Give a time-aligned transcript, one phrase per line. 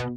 [0.00, 0.16] Today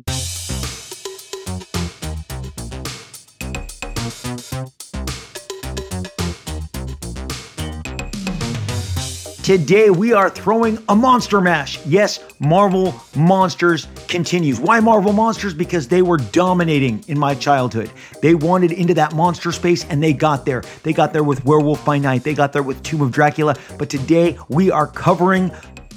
[9.89, 11.85] we are throwing a monster mash.
[11.85, 14.57] Yes, Marvel Monsters continues.
[14.57, 15.53] Why Marvel Monsters?
[15.53, 17.91] Because they were dominating in my childhood.
[18.21, 20.63] They wanted into that monster space and they got there.
[20.83, 23.57] They got there with Werewolf by Night, they got there with Tomb of Dracula.
[23.77, 25.51] But today we are covering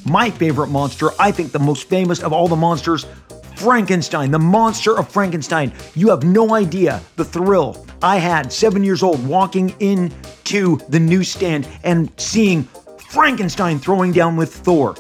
[0.05, 3.07] my favorite monster, I think the most famous of all the monsters,
[3.57, 5.73] Frankenstein, the monster of Frankenstein.
[5.95, 11.67] You have no idea the thrill I had seven years old walking into the newsstand
[11.83, 12.65] and seeing
[13.09, 14.95] Frankenstein throwing down with Thor.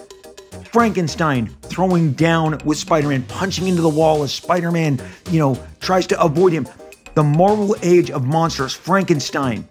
[0.73, 5.00] Frankenstein throwing down with Spider Man, punching into the wall as Spider Man,
[5.30, 6.66] you know, tries to avoid him.
[7.14, 9.66] The Marvel Age of Monsters, Frankenstein,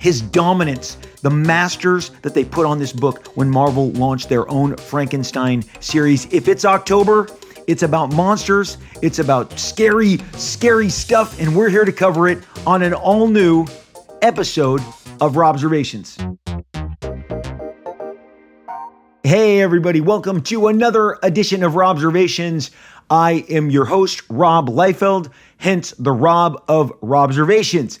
[0.00, 4.76] his dominance, the masters that they put on this book when Marvel launched their own
[4.76, 6.26] Frankenstein series.
[6.32, 7.28] If it's October,
[7.68, 12.82] it's about monsters, it's about scary, scary stuff, and we're here to cover it on
[12.82, 13.66] an all new
[14.22, 14.80] episode
[15.20, 16.16] of Robservations.
[19.22, 22.70] Hey, everybody, welcome to another edition of Robservations.
[23.10, 27.98] I am your host, Rob Liefeld, hence the Rob of Robservations.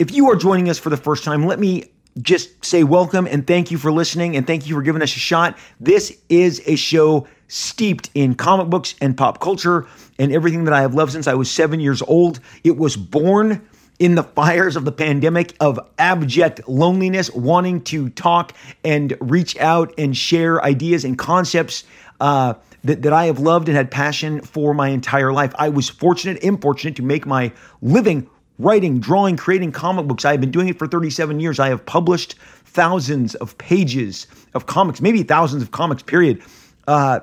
[0.00, 1.84] If you are joining us for the first time, let me
[2.20, 5.20] just say welcome and thank you for listening and thank you for giving us a
[5.20, 5.56] shot.
[5.78, 9.86] This is a show steeped in comic books and pop culture
[10.18, 12.40] and everything that I have loved since I was seven years old.
[12.62, 13.66] It was born
[13.98, 18.52] in the fires of the pandemic of abject loneliness, wanting to talk
[18.84, 21.84] and reach out and share ideas and concepts
[22.20, 25.54] uh, that, that I have loved and had passion for my entire life.
[25.58, 28.28] I was fortunate, unfortunate to make my living
[28.58, 30.24] writing, drawing, creating comic books.
[30.24, 31.58] I have been doing it for 37 years.
[31.58, 32.34] I have published
[32.64, 36.42] thousands of pages of comics, maybe thousands of comics, period.
[36.86, 37.20] Uh,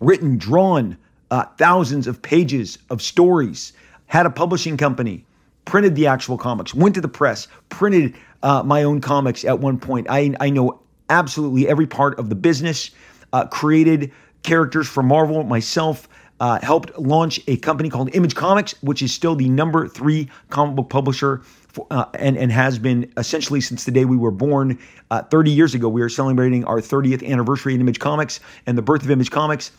[0.00, 0.96] written, drawn,
[1.30, 3.72] uh, thousands of pages of stories.
[4.06, 5.24] Had a publishing company
[5.64, 9.78] printed the actual comics, went to the press, printed uh, my own comics at one
[9.78, 10.06] point.
[10.10, 12.90] I, I know absolutely every part of the business,
[13.32, 14.10] uh, created
[14.42, 16.08] characters for Marvel myself.
[16.40, 20.74] Uh, helped launch a company called Image Comics, which is still the number three comic
[20.74, 24.78] book publisher for, uh, and, and has been essentially since the day we were born.
[25.10, 28.82] Uh, 30 years ago, we are celebrating our 30th anniversary in Image Comics and the
[28.82, 29.70] birth of Image Comics.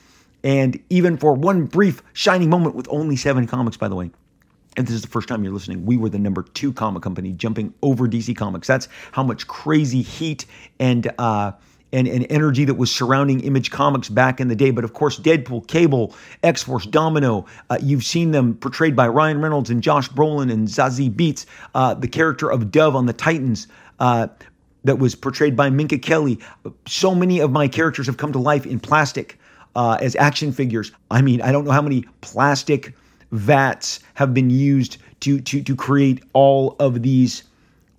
[0.44, 4.12] And even for one brief shining moment with only seven comics, by the way,
[4.78, 7.34] and this is the first time you're listening, we were the number two comic company
[7.34, 8.68] jumping over DC Comics.
[8.68, 10.46] That's how much crazy heat
[10.80, 11.51] and uh,
[11.94, 14.72] and, and energy that was surrounding Image Comics back in the day.
[14.72, 19.41] But of course, Deadpool, Cable, X Force, Domino, uh, you've seen them portrayed by Ryan
[19.41, 23.68] Reynolds and Josh Brolin and Zazie Beetz, uh, the character of Dove on the Titans.
[24.00, 24.28] Uh,
[24.84, 26.40] that was portrayed by Minka Kelly.
[26.88, 29.38] So many of my characters have come to life in plastic
[29.76, 30.92] uh, as action figures.
[31.09, 32.94] I mean, I don't know how many plastic
[33.32, 37.44] vats have been used to to to create all of these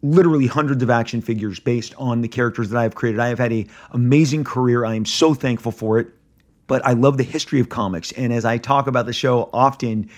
[0.03, 3.21] literally hundreds of action figures based on the characters that I have created.
[3.21, 4.85] I have had a amazing career.
[4.85, 6.09] I am so thankful for it.
[6.67, 10.09] But I love the history of comics and as I talk about the show often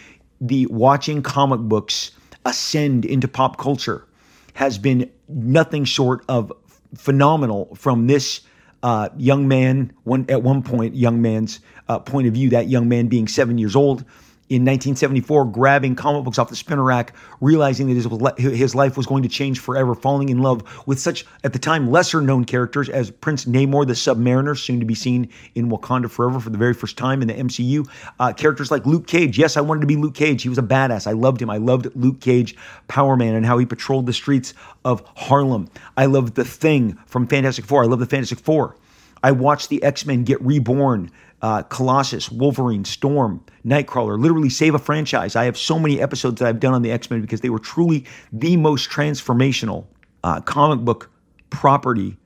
[0.41, 2.12] the watching comic books
[2.44, 4.06] ascend into pop culture
[4.53, 6.53] has been nothing short of
[6.97, 8.43] phenomenal from this
[8.84, 12.50] uh, young man, one at one point, young man's uh, point of view.
[12.50, 14.04] That young man being seven years old,
[14.50, 19.06] in 1974 grabbing comic books off the spinner rack, realizing that his, his life was
[19.06, 22.88] going to change forever, falling in love with such, at the time, lesser known characters
[22.88, 26.75] as Prince Namor the Submariner, soon to be seen in Wakanda Forever for the very
[26.75, 27.88] first time in the MCU.
[28.21, 29.38] Uh, characters like Luke Cage.
[29.38, 30.43] Yes, I wanted to be Luke Cage.
[30.43, 31.06] He was a badass.
[31.06, 31.49] I loved him.
[31.49, 32.55] I loved Luke Cage,
[32.88, 34.53] Power Man, and how he patrolled the streets
[34.84, 35.69] of Harlem.
[35.97, 37.84] I loved The Thing from Fantastic Four.
[37.84, 38.76] I love the Fantastic Four.
[39.22, 41.11] I watched the X Men get reborn
[41.44, 45.37] uh, Colossus, Wolverine, Storm, Nightcrawler, literally save a franchise.
[45.37, 47.59] I have so many episodes that I've done on the X Men because they were
[47.59, 49.84] truly the most transformational
[50.25, 51.10] uh, comic book
[51.50, 52.16] property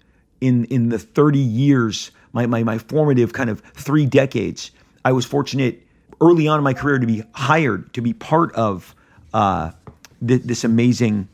[0.41, 4.71] in in the 30 years, my, my my formative kind of three decades.
[5.05, 5.85] I was fortunate
[6.21, 8.95] early on in my career to be hired to be part of
[9.35, 9.73] uh,
[10.25, 11.29] th- this amazing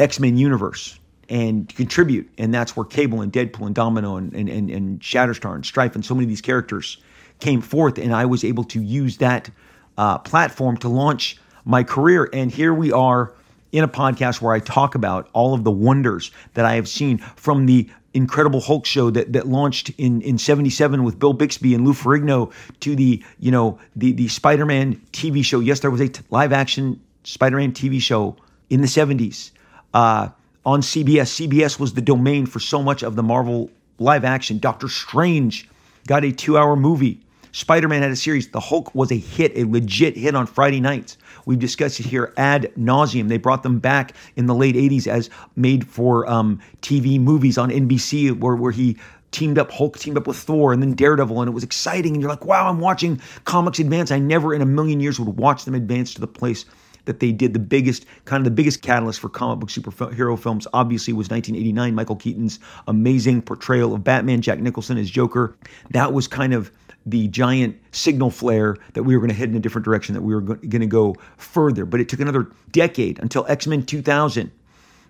[0.00, 0.98] X Men universe
[1.28, 2.28] and contribute.
[2.36, 5.94] And that's where Cable and Deadpool and Domino and, and, and, and Shatterstar and Strife
[5.94, 6.96] and so many of these characters
[7.40, 9.50] came forth, and I was able to use that
[9.96, 12.28] uh, platform to launch my career.
[12.32, 13.34] And here we are
[13.72, 17.18] in a podcast where I talk about all of the wonders that I have seen
[17.18, 21.84] from the Incredible Hulk show that that launched in in 77 with Bill Bixby and
[21.86, 22.50] Lou Ferrigno
[22.80, 25.60] to the, you know, the the Spider-Man TV show.
[25.60, 28.34] Yes, there was a t- live action Spider-Man TV show
[28.70, 29.50] in the 70s
[29.92, 30.28] uh,
[30.64, 31.46] on CBS.
[31.46, 34.58] CBS was the domain for so much of the Marvel live action.
[34.58, 35.68] Doctor Strange
[36.06, 37.20] got a 2-hour movie
[37.58, 38.46] Spider Man had a series.
[38.46, 41.18] The Hulk was a hit, a legit hit on Friday nights.
[41.44, 43.28] We've discussed it here ad nauseum.
[43.28, 47.70] They brought them back in the late 80s as made for um, TV movies on
[47.70, 48.96] NBC, where, where he
[49.32, 52.22] teamed up Hulk teamed up with Thor and then Daredevil and it was exciting and
[52.22, 55.66] you're like wow I'm watching comics advance I never in a million years would watch
[55.66, 56.64] them advance to the place
[57.04, 60.66] that they did the biggest kind of the biggest catalyst for comic book superhero films
[60.72, 65.54] obviously was 1989 Michael Keaton's amazing portrayal of Batman Jack Nicholson as Joker
[65.90, 66.72] that was kind of
[67.10, 70.22] the giant signal flare that we were going to head in a different direction that
[70.22, 74.50] we were going to go further but it took another decade until X-Men 2000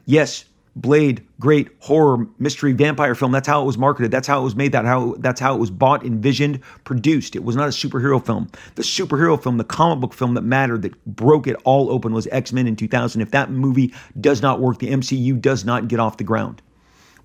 [0.06, 0.45] yes
[0.81, 3.33] Blade, great horror mystery vampire film.
[3.33, 4.12] That's how it was marketed.
[4.12, 4.71] That's how it was made.
[4.71, 7.35] That how that's how it was bought, envisioned, produced.
[7.35, 8.49] It was not a superhero film.
[8.77, 12.29] The superhero film, the comic book film that mattered, that broke it all open, was
[12.31, 13.21] X Men in 2000.
[13.21, 16.62] If that movie does not work, the MCU does not get off the ground.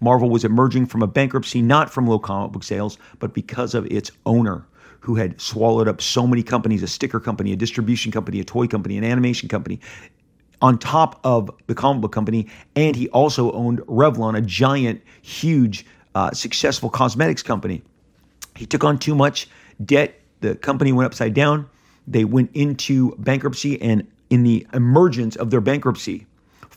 [0.04, 3.86] Marvel was emerging from a bankruptcy not from low comic book sales, but because of
[3.88, 4.66] its owner,
[5.00, 8.68] who had swallowed up so many companies a sticker company, a distribution company, a toy
[8.68, 9.80] company, an animation company
[10.62, 12.48] on top of the comic book company.
[12.76, 15.86] And he also owned Revlon, a giant, huge,
[16.16, 17.84] uh, successful cosmetics company.
[18.56, 19.50] He took on too much
[19.84, 20.20] debt.
[20.40, 21.70] The company went upside down.
[22.08, 23.82] They went into bankruptcy.
[23.82, 26.28] And in the emergence of their bankruptcy,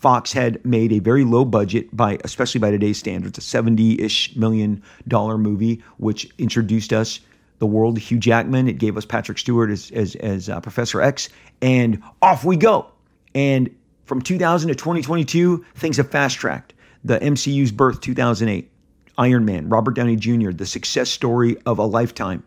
[0.07, 4.81] Fox had made a very low budget by, especially by today's standards, a 70-ish million
[5.09, 7.19] dollar movie, which introduced us
[7.59, 8.69] the world Hugh Jackman.
[8.69, 11.29] It gave us Patrick Stewart as as, as uh, Professor X,
[11.61, 12.87] and off we go.
[13.35, 13.69] And
[14.05, 16.75] from 2000 to 2022, things have fast tracked.
[17.03, 18.71] The MCU's birth, 2008,
[19.19, 22.45] Iron Man, Robert Downey Jr., the success story of a lifetime.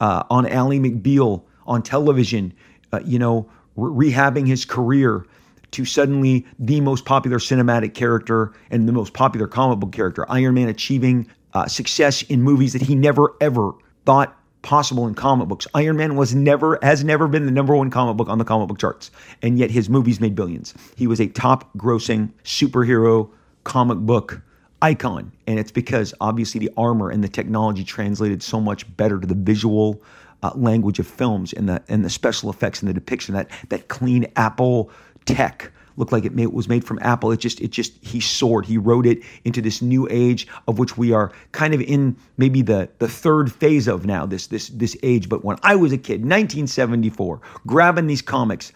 [0.00, 2.54] Uh, on Ally McBeal on television,
[2.94, 5.26] uh, you know, re- rehabbing his career
[5.74, 10.24] to suddenly the most popular cinematic character and the most popular comic book character.
[10.30, 13.72] Iron Man achieving uh, success in movies that he never ever
[14.06, 15.66] thought possible in comic books.
[15.74, 18.68] Iron Man was never has never been the number one comic book on the comic
[18.68, 19.10] book charts,
[19.42, 20.74] and yet his movies made billions.
[20.96, 23.30] He was a top grossing superhero
[23.64, 24.40] comic book
[24.82, 29.26] icon, and it's because obviously the armor and the technology translated so much better to
[29.26, 30.02] the visual
[30.42, 33.88] uh, language of films and the and the special effects and the depiction that that
[33.88, 34.90] clean Apple
[35.26, 37.30] tech looked like it was made from Apple.
[37.30, 38.66] It just, it just, he soared.
[38.66, 42.62] He rode it into this new age of which we are kind of in maybe
[42.62, 44.26] the the third phase of now.
[44.26, 45.28] This this this age.
[45.28, 48.72] But when I was a kid, 1974, grabbing these comics,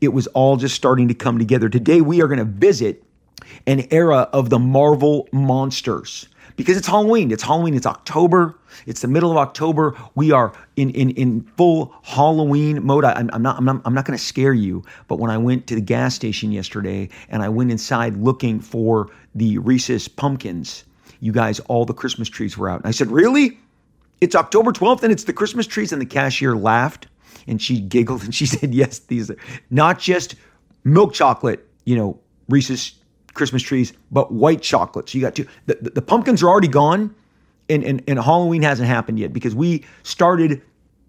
[0.00, 1.68] it was all just starting to come together.
[1.68, 3.02] Today we are going to visit
[3.66, 7.30] an era of the Marvel monsters because it's Halloween.
[7.30, 7.74] It's Halloween.
[7.74, 8.58] It's October.
[8.86, 9.94] It's the middle of October.
[10.14, 13.04] We are in in, in full Halloween mode.
[13.04, 14.82] I, am not I'm not I'm not going to scare you.
[15.08, 19.10] But when I went to the gas station yesterday and I went inside looking for
[19.34, 20.84] the Reese's pumpkins,
[21.20, 22.80] you guys, all the Christmas trees were out.
[22.80, 23.58] And I said, "Really?
[24.20, 27.06] It's October 12th and it's the Christmas trees." And the cashier laughed
[27.46, 29.36] and she giggled and she said, "Yes, these are
[29.70, 30.36] not just
[30.84, 32.18] milk chocolate, you know,
[32.48, 32.94] Reese's
[33.36, 35.08] Christmas trees, but white chocolate.
[35.08, 35.46] So you got two.
[35.66, 37.14] The, the, the pumpkins are already gone,
[37.68, 40.62] and, and, and Halloween hasn't happened yet because we started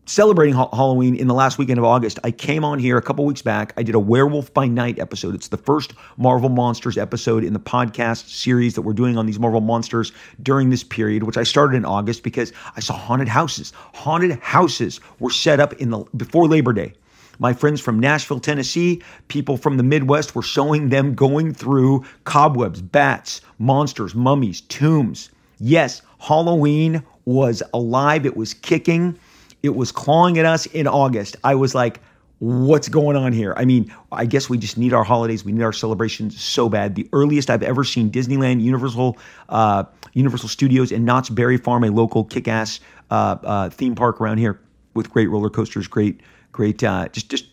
[0.08, 2.18] celebrating ha- Halloween in the last weekend of August.
[2.24, 3.74] I came on here a couple weeks back.
[3.78, 5.36] I did a Werewolf by Night episode.
[5.36, 9.40] It's the first Marvel Monsters episode in the podcast series that we're doing on these
[9.40, 13.74] Marvel Monsters during this period, which I started in August because I saw haunted houses.
[13.94, 16.94] Haunted houses were set up in the before Labor Day.
[17.40, 22.82] My friends from Nashville, Tennessee, people from the Midwest were showing them going through cobwebs,
[22.82, 25.30] bats, monsters, mummies, tombs.
[25.60, 28.26] Yes, Halloween was alive.
[28.26, 29.18] It was kicking.
[29.64, 31.36] It was clawing at us in August.
[31.44, 32.00] I was like,
[32.40, 33.54] what's going on here?
[33.58, 35.44] I mean, I guess we just need our holidays.
[35.44, 36.96] We need our celebrations so bad.
[36.96, 39.18] The earliest I've ever seen Disneyland, Universal,
[39.50, 39.84] uh,
[40.14, 44.60] Universal Studios, and Knott's Berry Farm, a local kick-ass uh, uh, theme park around here
[44.94, 46.22] with great roller coasters, great
[46.58, 47.46] great, uh, just just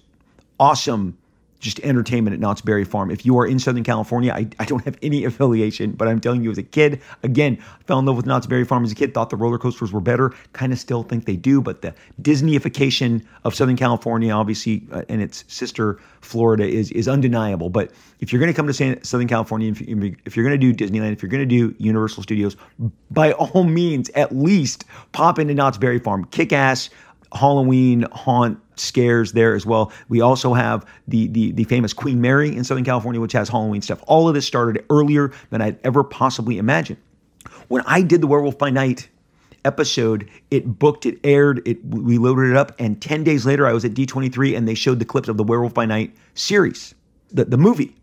[0.59, 1.17] awesome,
[1.61, 3.11] just entertainment at Knott's Berry Farm.
[3.11, 6.43] If you are in Southern California, I, I don't have any affiliation, but I'm telling
[6.43, 9.13] you, as a kid, again, fell in love with Knott's Berry Farm as a kid.
[9.13, 10.33] Thought the roller coasters were better.
[10.55, 15.21] Kind of still think they do, but the Disneyification of Southern California, obviously, uh, and
[15.21, 17.69] its sister Florida, is is undeniable.
[17.69, 20.73] But if you're going to come to Southern California, if, if you're going to do
[20.73, 22.57] Disneyland, if you're going to do Universal Studios,
[23.11, 26.25] by all means, at least pop into Knott's Berry Farm.
[26.27, 26.89] Kick ass
[27.35, 29.93] Halloween haunt scares there as well.
[30.09, 33.83] We also have the, the the famous Queen Mary in Southern California, which has Halloween
[33.83, 34.03] stuff.
[34.07, 36.99] All of this started earlier than I'd ever possibly imagined.
[37.69, 39.09] When I did the Werewolf by Night
[39.65, 43.73] episode, it booked, it aired, it we loaded it up, and 10 days later I
[43.73, 46.95] was at D23 and they showed the clips of the Werewolf by Night series,
[47.31, 47.95] the, the movie.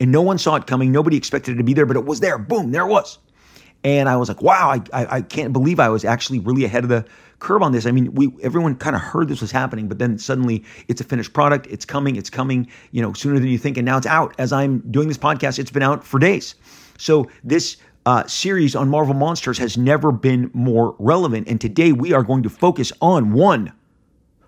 [0.00, 0.90] And no one saw it coming.
[0.90, 2.38] Nobody expected it to be there, but it was there.
[2.38, 3.18] Boom, there it was.
[3.84, 6.84] And I was like, wow, I, I, I can't believe I was actually really ahead
[6.84, 7.04] of the
[7.40, 7.86] curb on this.
[7.86, 11.04] I mean, we everyone kind of heard this was happening, but then suddenly it's a
[11.04, 11.66] finished product.
[11.66, 12.16] It's coming.
[12.16, 12.68] It's coming.
[12.92, 14.34] You know, sooner than you think, and now it's out.
[14.38, 16.54] As I'm doing this podcast, it's been out for days.
[16.98, 21.48] So this uh, series on Marvel Monsters has never been more relevant.
[21.48, 23.72] And today we are going to focus on one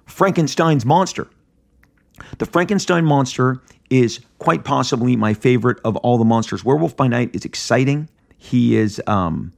[0.06, 1.28] Frankenstein's monster.
[2.38, 6.64] The Frankenstein monster is quite possibly my favorite of all the monsters.
[6.64, 8.08] Werewolf by Night is exciting.
[8.38, 9.52] He is um,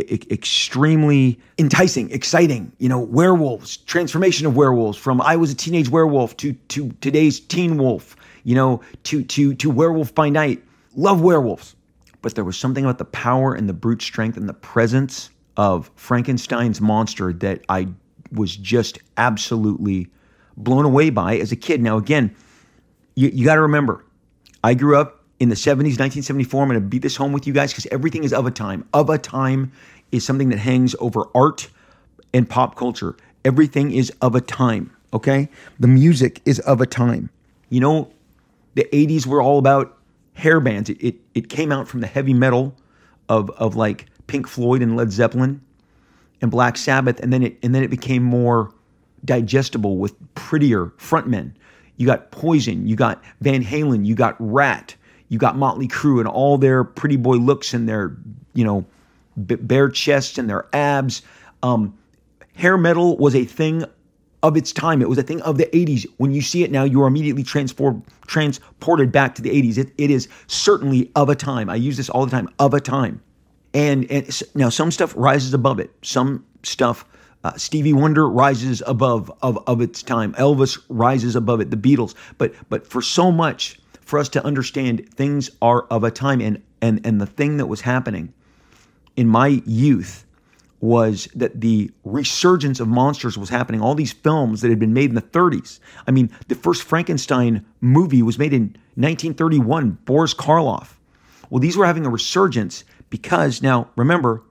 [0.00, 2.72] extremely enticing, exciting.
[2.78, 7.40] You know, werewolves, transformation of werewolves from I was a teenage werewolf to to today's
[7.40, 8.16] teen wolf.
[8.44, 10.62] You know, to to to Werewolf by Night.
[10.94, 11.76] Love werewolves,
[12.22, 15.90] but there was something about the power and the brute strength and the presence of
[15.96, 17.88] Frankenstein's monster that I
[18.32, 20.08] was just absolutely
[20.56, 21.82] blown away by as a kid.
[21.82, 22.34] Now, again,
[23.14, 24.04] you, you got to remember,
[24.64, 26.62] I grew up in the 70s, 1974.
[26.62, 28.86] I'm going to beat this home with you guys because everything is of a time.
[28.92, 29.72] Of a time
[30.12, 31.68] is something that hangs over art
[32.32, 33.16] and pop culture.
[33.44, 35.48] Everything is of a time, okay?
[35.78, 37.30] The music is of a time.
[37.68, 38.10] You know,
[38.74, 39.96] the 80s were all about
[40.34, 40.90] hair bands.
[40.90, 42.74] It, it, it came out from the heavy metal
[43.28, 45.60] of, of like Pink Floyd and Led Zeppelin
[46.40, 48.72] and Black Sabbath, and then it and then it became more
[49.24, 51.52] digestible with prettier frontmen.
[51.96, 54.94] You got Poison, you got Van Halen, you got Ratt,
[55.28, 58.16] you got Motley Crue, and all their pretty boy looks and their
[58.54, 58.84] you know
[59.36, 61.22] bare chests and their abs.
[61.62, 61.96] Um,
[62.54, 63.84] hair metal was a thing
[64.42, 65.02] of its time.
[65.02, 66.06] It was a thing of the 80s.
[66.18, 69.78] When you see it now, you are immediately transport, transported back to the 80s.
[69.78, 71.68] It, it is certainly of a time.
[71.68, 73.20] I use this all the time of a time.
[73.74, 75.90] And, and now some stuff rises above it.
[76.02, 77.04] Some stuff,
[77.44, 80.32] uh, Stevie Wonder rises above of, of its time.
[80.34, 81.70] Elvis rises above it.
[81.70, 82.14] The Beatles.
[82.38, 86.40] But but for so much, for us to understand, things are of a time.
[86.40, 88.32] And and and the thing that was happening
[89.16, 90.24] in my youth
[90.80, 93.80] was that the resurgence of monsters was happening.
[93.80, 95.80] All these films that had been made in the 30s.
[96.06, 100.96] I mean, the first Frankenstein movie was made in 1931, Boris Karloff.
[101.50, 104.42] Well, these were having a resurgence because now remember,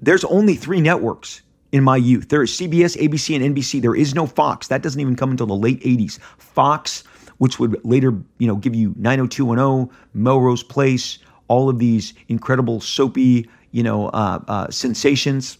[0.00, 2.28] there's only three networks in my youth.
[2.28, 3.82] There is CBS, ABC, and NBC.
[3.82, 4.68] There is no Fox.
[4.68, 6.18] That doesn't even come until the late 80s.
[6.38, 7.02] Fox,
[7.38, 13.48] which would later, you know, give you 90210, Melrose Place, all of these incredible soapy,
[13.72, 15.58] you know, uh, uh, sensations.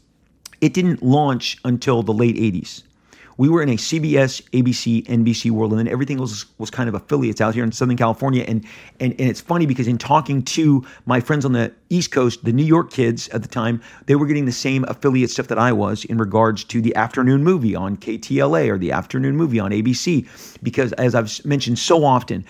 [0.60, 2.82] It didn't launch until the late 80s
[3.38, 6.94] we were in a CBS, ABC, NBC world, and then everything was was kind of
[6.94, 8.44] affiliates out here in Southern California.
[8.46, 8.64] And
[9.00, 12.52] and and it's funny because in talking to my friends on the East Coast, the
[12.52, 15.72] New York kids at the time, they were getting the same affiliate stuff that I
[15.72, 20.26] was in regards to the afternoon movie on KTLA or the afternoon movie on ABC.
[20.62, 22.44] Because as I've mentioned so often,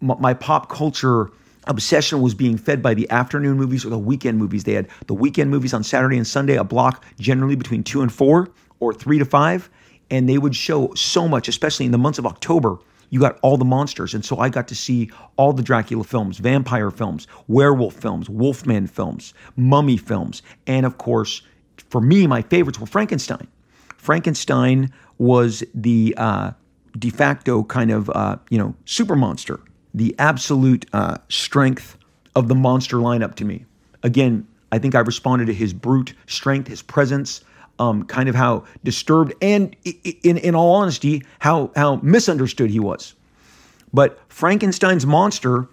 [0.00, 1.30] my, my pop culture
[1.68, 4.64] obsession was being fed by the afternoon movies or the weekend movies.
[4.64, 8.12] They had the weekend movies on Saturday and Sunday, a block generally between two and
[8.12, 8.48] four
[8.80, 9.70] or three to five
[10.12, 12.76] and they would show so much, especially in the months of October.
[13.08, 14.14] You got all the monsters.
[14.14, 18.86] And so I got to see all the Dracula films, vampire films, werewolf films, Wolfman
[18.86, 20.42] films, mummy films.
[20.66, 21.42] And of course,
[21.88, 23.48] for me, my favorites were Frankenstein.
[23.96, 26.52] Frankenstein was the uh,
[26.98, 29.60] de facto kind of, uh, you know, super monster,
[29.94, 31.96] the absolute uh, strength
[32.36, 33.64] of the monster lineup to me.
[34.02, 37.44] Again, I think I responded to his brute strength, his presence,
[37.82, 39.74] um, kind of how disturbed and,
[40.22, 43.14] in, in all honesty, how, how misunderstood he was.
[43.92, 45.68] But Frankenstein's monster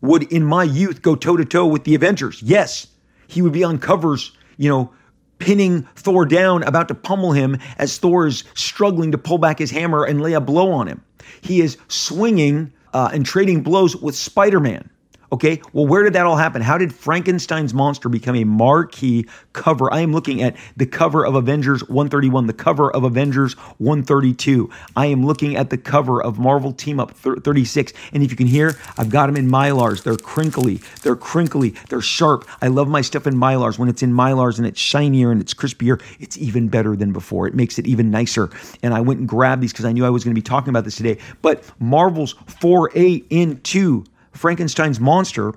[0.00, 2.40] would, in my youth, go toe to toe with the Avengers.
[2.42, 2.86] Yes,
[3.26, 4.92] he would be on covers, you know,
[5.38, 9.70] pinning Thor down, about to pummel him as Thor is struggling to pull back his
[9.70, 11.02] hammer and lay a blow on him.
[11.40, 14.88] He is swinging uh, and trading blows with Spider Man.
[15.30, 16.62] Okay, well, where did that all happen?
[16.62, 19.92] How did Frankenstein's monster become a marquee cover?
[19.92, 24.70] I am looking at the cover of Avengers 131, the cover of Avengers 132.
[24.96, 27.92] I am looking at the cover of Marvel Team Up 36.
[28.14, 30.02] And if you can hear, I've got them in Mylars.
[30.02, 32.48] They're crinkly, they're crinkly, they're sharp.
[32.62, 33.78] I love my stuff in Mylars.
[33.78, 37.46] When it's in Mylars and it's shinier and it's crispier, it's even better than before.
[37.46, 38.48] It makes it even nicer.
[38.82, 40.70] And I went and grabbed these because I knew I was going to be talking
[40.70, 41.18] about this today.
[41.42, 44.04] But Marvel's 4A into
[44.38, 45.54] Frankenstein's monster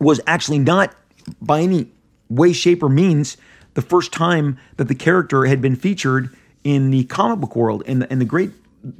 [0.00, 0.94] was actually not
[1.40, 1.90] by any
[2.28, 3.36] way, shape, or means
[3.74, 6.34] the first time that the character had been featured
[6.64, 7.82] in the comic book world.
[7.86, 8.50] And the, and the great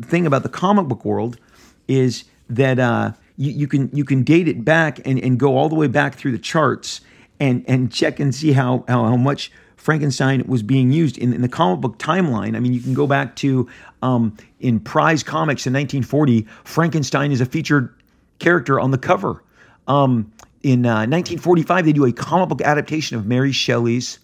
[0.03, 1.39] thing about the comic book world
[1.87, 5.69] is that uh, you, you, can you can date it back and, and go all
[5.69, 7.01] the way back through the charts
[7.41, 11.41] and and check and see how how, how much Frankenstein was being used in, in
[11.41, 12.57] the comic book timeline.
[12.57, 13.69] I mean, you can go back to
[14.03, 17.95] um, in Prize Comics in 1940, Frankenstein is a featured
[18.39, 19.43] character on the cover.
[19.87, 24.19] Um, in uh, 1945, they do a comic book adaptation of Mary Shelley's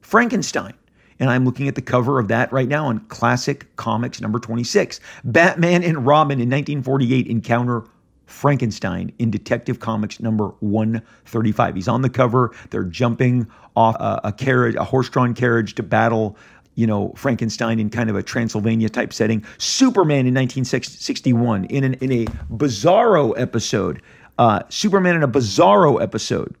[0.00, 0.74] Frankenstein.
[1.18, 5.00] And I'm looking at the cover of that right now on Classic Comics number 26.
[5.24, 7.84] Batman and Robin in 1948 encounter
[8.26, 11.74] Frankenstein in Detective Comics number 135.
[11.74, 12.52] He's on the cover.
[12.70, 13.46] They're jumping
[13.76, 16.36] off a, a carriage, a horse-drawn carriage to battle
[16.74, 19.44] you know, Frankenstein in kind of a Transylvania type setting.
[19.58, 24.02] Superman in 1961 in an, in a Bizarro episode.
[24.38, 26.56] Uh, Superman in a Bizarro episode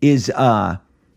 [0.00, 0.76] is uh,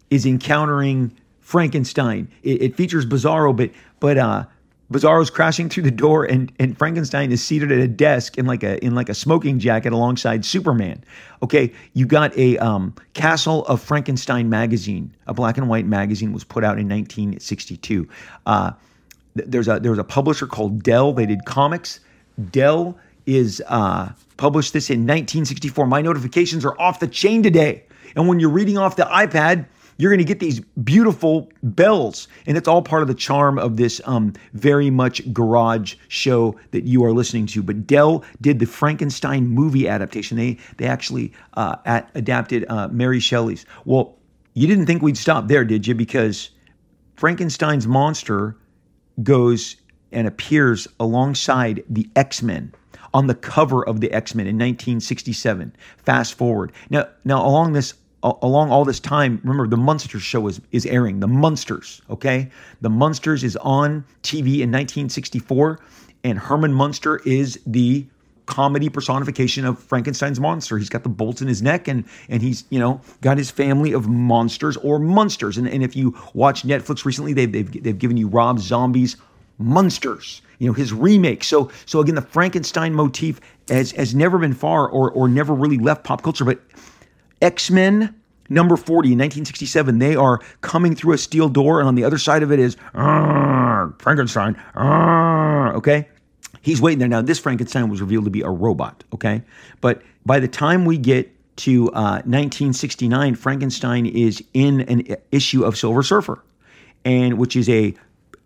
[0.10, 1.12] is encountering
[1.42, 2.30] Frankenstein.
[2.44, 4.46] It, it features Bizarro, but but uh,
[4.92, 8.62] Bizarro's crashing through the door, and, and Frankenstein is seated at a desk in like
[8.62, 11.04] a in like a smoking jacket alongside Superman.
[11.42, 16.44] Okay, you got a um, Castle of Frankenstein magazine, a black and white magazine, was
[16.44, 18.08] put out in 1962.
[18.46, 18.72] Uh,
[19.34, 21.14] there's a there was a publisher called Dell.
[21.14, 22.00] They did comics.
[22.52, 25.88] Dell is uh, published this in 1964.
[25.88, 27.84] My notifications are off the chain today,
[28.16, 29.66] and when you're reading off the iPad,
[29.98, 32.28] you're going to get these beautiful bells.
[32.46, 36.84] And it's all part of the charm of this um, very much garage show that
[36.84, 37.64] you are listening to.
[37.64, 40.38] But Dell did the Frankenstein movie adaptation.
[40.38, 43.66] They, they actually uh, at, adapted uh, Mary Shelley's.
[43.86, 44.16] Well,
[44.54, 45.96] you didn't think we'd stop there, did you?
[45.96, 46.50] Because
[47.16, 48.58] Frankenstein's monster
[49.24, 49.78] goes
[50.12, 52.74] and appears alongside the X Men
[53.14, 55.76] on the cover of the X Men in 1967.
[55.98, 57.94] Fast forward now, now along this
[58.42, 61.20] along all this time, remember the Munsters show is, is airing.
[61.20, 62.50] The Munsters, okay?
[62.82, 65.80] The Munsters is on TV in 1964,
[66.24, 68.06] and Herman Munster is the
[68.46, 70.78] comedy personification of Frankenstein's monster.
[70.78, 73.92] He's got the bolts in his neck and and he's, you know, got his family
[73.92, 75.58] of monsters or monsters.
[75.58, 79.18] And, and if you watch Netflix recently, they've, they've, they've given you Rob Zombie's
[79.58, 81.44] Munsters, you know, his remake.
[81.44, 83.40] So so again, the Frankenstein motif
[83.70, 86.60] has, has never been far or, or never really left pop culture, but
[87.46, 88.16] X Men
[88.50, 90.00] number 40 in 1967.
[90.00, 92.76] They are coming through a steel door, and on the other side of it is
[92.94, 94.60] Frankenstein.
[94.76, 96.08] okay?
[96.62, 97.08] He's waiting there.
[97.08, 99.44] Now, this Frankenstein was revealed to be a robot, okay?
[99.82, 105.78] But by the time we get to uh, 1969, Frankenstein is in an issue of
[105.78, 106.44] Silver Surfer,
[107.06, 107.94] and which is a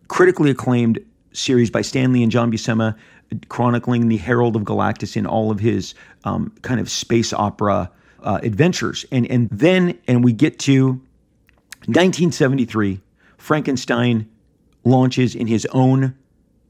[0.09, 0.99] critically acclaimed
[1.31, 2.95] series by Stan Lee and John Buscema,
[3.47, 5.93] chronicling the Herald of Galactus in all of his
[6.25, 7.89] um, kind of space opera
[8.23, 9.05] uh, adventures.
[9.11, 11.01] And, and then, and we get to
[11.85, 13.01] 1973,
[13.37, 14.29] Frankenstein
[14.83, 16.15] launches in his own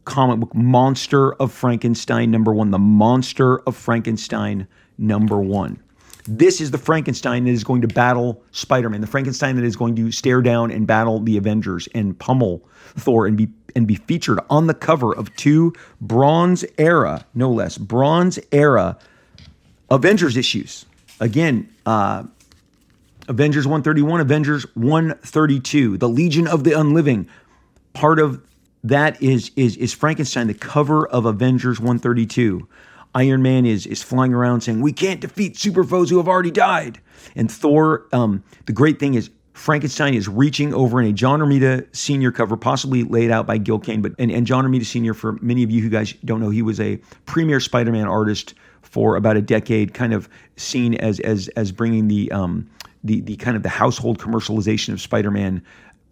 [0.05, 5.79] comic book, Monster of Frankenstein, number one, the Monster of Frankenstein, number one.
[6.27, 9.75] This is the Frankenstein that is going to battle Spider Man, the Frankenstein that is
[9.75, 12.63] going to stare down and battle the Avengers and pummel
[12.95, 17.77] Thor and be and be featured on the cover of two Bronze Era, no less,
[17.77, 18.97] Bronze Era
[19.89, 20.85] Avengers issues.
[21.19, 22.23] Again, uh,
[23.27, 27.27] Avengers 131, Avengers 132, the Legion of the Unliving.
[27.93, 28.41] Part of
[28.83, 32.67] that is is is Frankenstein, the cover of Avengers 132.
[33.15, 36.51] Iron Man is is flying around saying, "We can't defeat super foes who have already
[36.51, 36.99] died."
[37.35, 41.85] And Thor, um, the great thing is Frankenstein is reaching over in a John Romita
[41.93, 42.31] Sr.
[42.31, 44.01] cover, possibly laid out by Gil Kane.
[44.01, 45.13] But and, and John Romita Sr.
[45.13, 48.53] for many of you who guys don't know, he was a premier Spider-Man artist
[48.89, 52.69] for about a decade, kind of seen as as as bringing the um,
[53.03, 55.63] the the kind of the household commercialization of Spider-Man,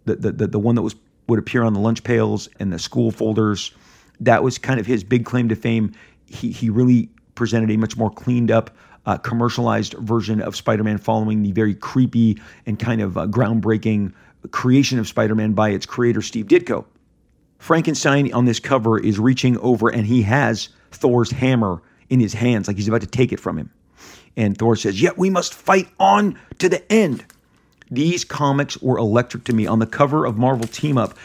[0.04, 0.94] the the the, one that was
[1.26, 3.72] would appear on the lunch pails and the school folders.
[4.20, 5.92] That was kind of his big claim to fame.
[6.26, 8.70] He he really presented a much more cleaned up,
[9.06, 14.12] uh, commercialized version of Spider-Man, following the very creepy and kind of uh, groundbreaking
[14.50, 16.84] creation of Spider-Man by its creator Steve Ditko.
[17.58, 22.68] Frankenstein on this cover is reaching over and he has Thor's hammer in his hands,
[22.68, 23.70] like he's about to take it from him.
[24.36, 27.24] And Thor says, Yet we must fight on to the end.
[27.90, 29.66] These comics were electric to me.
[29.66, 31.16] On the cover of Marvel Team Up,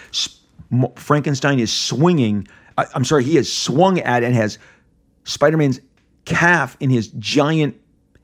[0.95, 2.47] Frankenstein is swinging.
[2.77, 4.57] I'm sorry, he has swung at and has
[5.25, 5.79] Spider Man's
[6.25, 7.79] calf in his giant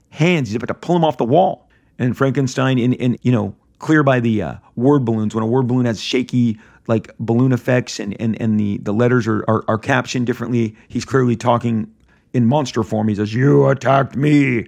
[0.10, 0.50] hands.
[0.50, 1.70] He's about to pull him off the wall.
[2.00, 5.68] And Frankenstein, in, in you know, clear by the uh, word balloons, when a word
[5.68, 9.78] balloon has shaky like balloon effects and, and, and the, the letters are, are, are
[9.78, 11.94] captioned differently, he's clearly talking
[12.34, 13.08] in monster form.
[13.08, 14.68] He says, You attacked me.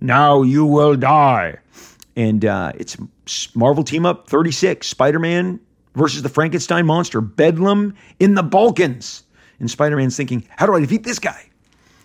[0.00, 1.58] Now you will die.
[2.16, 2.96] And uh, it's
[3.54, 5.60] Marvel Team Up 36, Spider Man
[5.94, 9.24] versus the Frankenstein monster, Bedlam in the Balkans.
[9.58, 11.48] And Spider Man's thinking, How do I defeat this guy?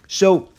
[0.08, 0.50] So,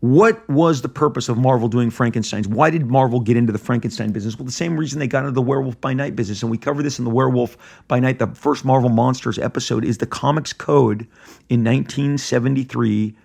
[0.00, 2.46] what was the purpose of Marvel doing Frankenstein's?
[2.46, 4.38] Why did Marvel get into the Frankenstein business?
[4.38, 6.42] Well, the same reason they got into the Werewolf by Night business.
[6.42, 7.56] And we cover this in the Werewolf
[7.88, 11.02] by Night, the first Marvel Monsters episode, is the comics code
[11.48, 13.16] in 1973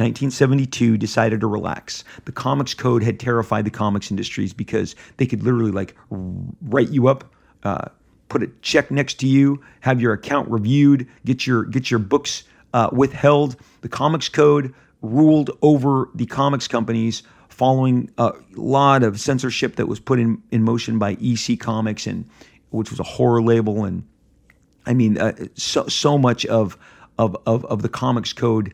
[0.00, 2.04] 1972 decided to relax.
[2.24, 7.06] The comics code had terrified the comics industries because they could literally like write you
[7.06, 7.30] up,
[7.64, 7.88] uh,
[8.30, 12.44] put a check next to you, have your account reviewed, get your get your books
[12.72, 13.56] uh, withheld.
[13.82, 20.00] The Comics Code ruled over the comics companies following a lot of censorship that was
[20.00, 22.26] put in, in motion by EC Comics and
[22.70, 24.02] which was a horror label and
[24.86, 26.78] I mean uh, so so much of,
[27.18, 28.72] of of of the comics code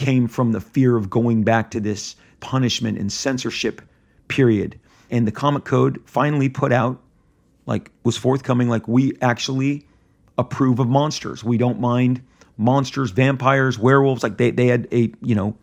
[0.00, 3.82] came from the fear of going back to this punishment and censorship
[4.28, 4.80] period.
[5.10, 6.98] And the comic code finally put out
[7.66, 9.86] like was forthcoming like we actually
[10.38, 11.44] approve of monsters.
[11.44, 12.22] We don't mind
[12.56, 14.22] monsters vampires werewolves.
[14.22, 15.54] Like they, they had a you know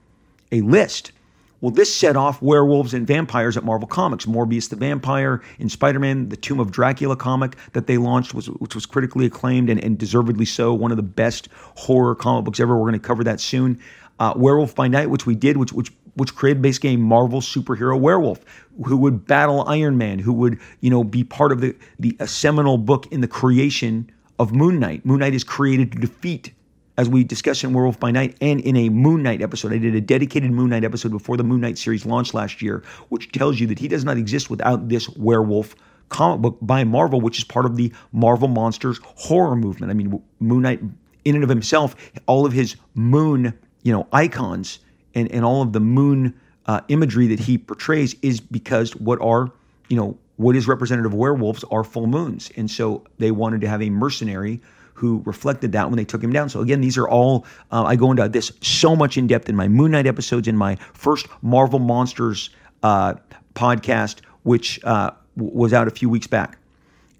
[0.52, 1.13] a list.
[1.60, 4.28] Well this set off werewolves and vampires at marvel comics.
[4.28, 8.76] Morbius the vampire in spider-man the tomb of dracula comic that they launched was which
[8.76, 12.76] was critically acclaimed and, and deservedly so one of the best horror comic books ever.
[12.76, 13.80] We're going to cover that soon
[14.20, 17.98] uh, werewolf by night which we did which which which created basically a Marvel superhero
[18.00, 18.44] werewolf
[18.86, 22.80] who would battle Iron Man, who would, you know, be part of the, the seminal
[22.80, 25.06] book in the creation of Moon Knight.
[25.06, 26.54] Moon Knight is created to defeat,
[26.98, 29.74] as we discussed in Werewolf by Night and in a Moon Knight episode.
[29.74, 32.84] I did a dedicated Moon Knight episode before the Moon Knight series launched last year,
[33.10, 35.76] which tells you that he does not exist without this werewolf
[36.10, 39.92] comic book by Marvel, which is part of the Marvel Monsters horror movement.
[39.92, 40.82] I mean, Moon Knight,
[41.26, 43.54] in and of himself, all of his moon,
[43.88, 44.80] you know, icons
[45.15, 49.50] and, and all of the moon uh, imagery that he portrays is because what are,
[49.88, 52.52] you know, what is representative of werewolves are full moons.
[52.58, 54.60] And so they wanted to have a mercenary
[54.93, 56.50] who reflected that when they took him down.
[56.50, 59.56] So again, these are all, uh, I go into this so much in depth in
[59.56, 62.50] my Moon Knight episodes, in my first Marvel Monsters
[62.84, 63.13] uh,
[63.54, 66.58] podcast, which uh, was out a few weeks back.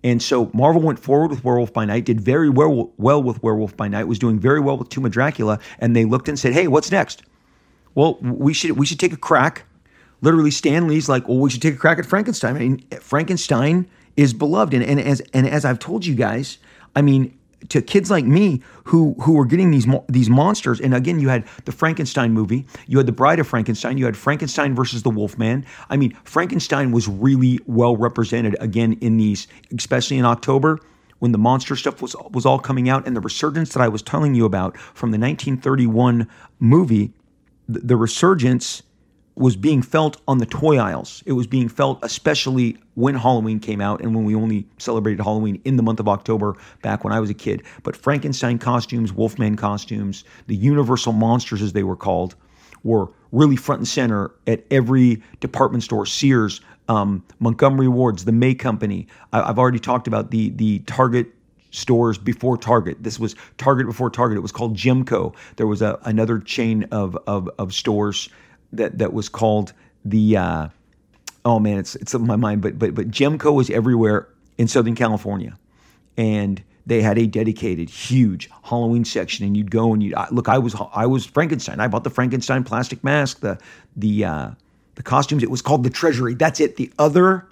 [0.08, 3.76] And so Marvel went forward with Werewolf by Night, did very well, well with Werewolf
[3.76, 6.54] by Night, was doing very well with Tomb of Dracula, and they looked and said,
[6.54, 7.24] hey, what's next?
[7.98, 9.66] well, we should we should take a crack.
[10.22, 12.56] Literally, Stan Lee's like, well, we should take a crack at Frankenstein.
[12.56, 16.60] I mean, Frankenstein is beloved, and, and as and as I've told you guys,
[16.96, 17.36] I mean,
[17.70, 21.46] to kids like me who who were getting these these monsters, and again, you had
[21.66, 25.66] the Frankenstein movie, you had the Bride of Frankenstein, you had Frankenstein versus the Wolfman.
[25.90, 30.80] I mean, Frankenstein was really well represented again in these, especially in October
[31.20, 34.02] when the monster stuff was was all coming out, and the resurgence that I was
[34.02, 36.28] telling you about from the 1931
[36.60, 37.14] movie
[37.68, 38.82] the resurgence
[39.38, 41.22] was being felt on the toy aisles.
[41.26, 45.62] It was being felt especially when Halloween came out and when we only celebrated Halloween
[45.64, 47.64] in the month of October back when I was a kid.
[47.84, 52.36] But Frankenstein costumes, Wolfman costumes, the Universal Monsters as they were called,
[52.84, 58.56] were really front and center at every department store, Sears, um, Montgomery Wards, the May
[58.56, 59.08] Company.
[59.34, 61.28] I, have already talked about the the Target
[61.72, 63.04] stores before Target.
[63.04, 64.38] This was Target before Target.
[64.38, 65.36] It was called Gemco.
[65.58, 68.30] There was a, another chain of, of, of stores
[68.74, 69.74] that, that was called
[70.06, 70.68] the, uh,
[71.46, 74.28] oh man, it's, it's in my mind, but, but, but Gemco was everywhere
[74.58, 75.58] in Southern California.
[76.18, 80.48] And they had a dedicated, huge Halloween section, and you'd go and you look.
[80.48, 81.82] I was I was Frankenstein.
[81.82, 83.60] I bought the Frankenstein plastic mask, the
[83.98, 84.52] the uh,
[84.96, 85.44] the costumes.
[85.44, 86.34] It was called the Treasury.
[86.34, 86.78] That's it.
[86.78, 87.46] The other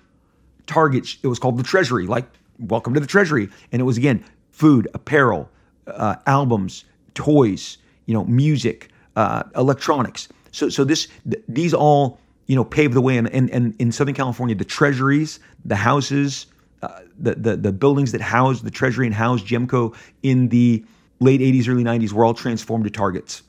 [0.68, 2.26] Target, it was called the Treasury, like
[2.60, 3.50] welcome to the treasury.
[3.72, 5.50] And it was again food, apparel,
[5.88, 10.30] uh, albums, toys, you know, music, uh, electronics.
[10.56, 13.18] So so this th- these all you know paved the way.
[13.18, 16.48] And, and, and in Southern California, the treasuries, the houses,
[16.82, 20.84] uh, the, the the buildings that housed the treasury and housed Gemco in the
[21.20, 23.44] late 80s, early 90s were all transformed to targets.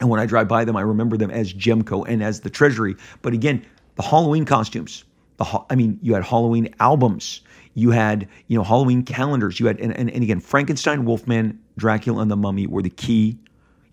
[0.00, 2.96] And when I drive by them, I remember them as Gemco and as the treasury.
[3.20, 3.64] But again,
[3.96, 5.04] the Halloween costumes,
[5.36, 7.42] the I mean, you had Halloween albums.
[7.74, 9.60] You had, you know, Halloween calendars.
[9.60, 13.38] You had, and, and, and again, Frankenstein, Wolfman, Dracula, and the Mummy were the key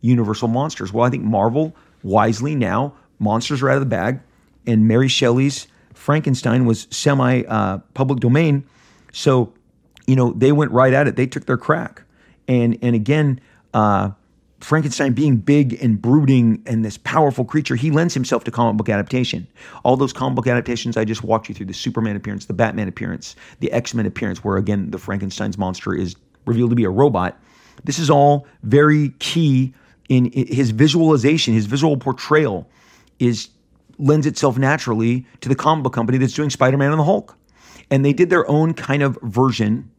[0.01, 0.93] Universal monsters.
[0.93, 4.19] Well, I think Marvel wisely now monsters are out of the bag,
[4.65, 8.63] and Mary Shelley's Frankenstein was semi uh, public domain,
[9.11, 9.53] so
[10.05, 11.15] you know they went right at it.
[11.15, 12.03] They took their crack,
[12.47, 13.39] and and again.
[13.73, 14.11] Uh,
[14.59, 18.89] Frankenstein being big and brooding and this powerful creature, he lends himself to comic book
[18.89, 19.45] adaptation.
[19.83, 22.87] All those comic book adaptations I just walked you through the Superman appearance, the Batman
[22.87, 26.89] appearance, the X Men appearance, where again the Frankenstein's monster is revealed to be a
[26.89, 27.39] robot.
[27.83, 29.75] This is all very key
[30.09, 32.69] in his visualization, his visual portrayal
[33.19, 33.49] is
[33.99, 37.35] lends itself naturally to the comic book company that's doing Spider Man and the Hulk.
[37.89, 39.89] And they did their own kind of version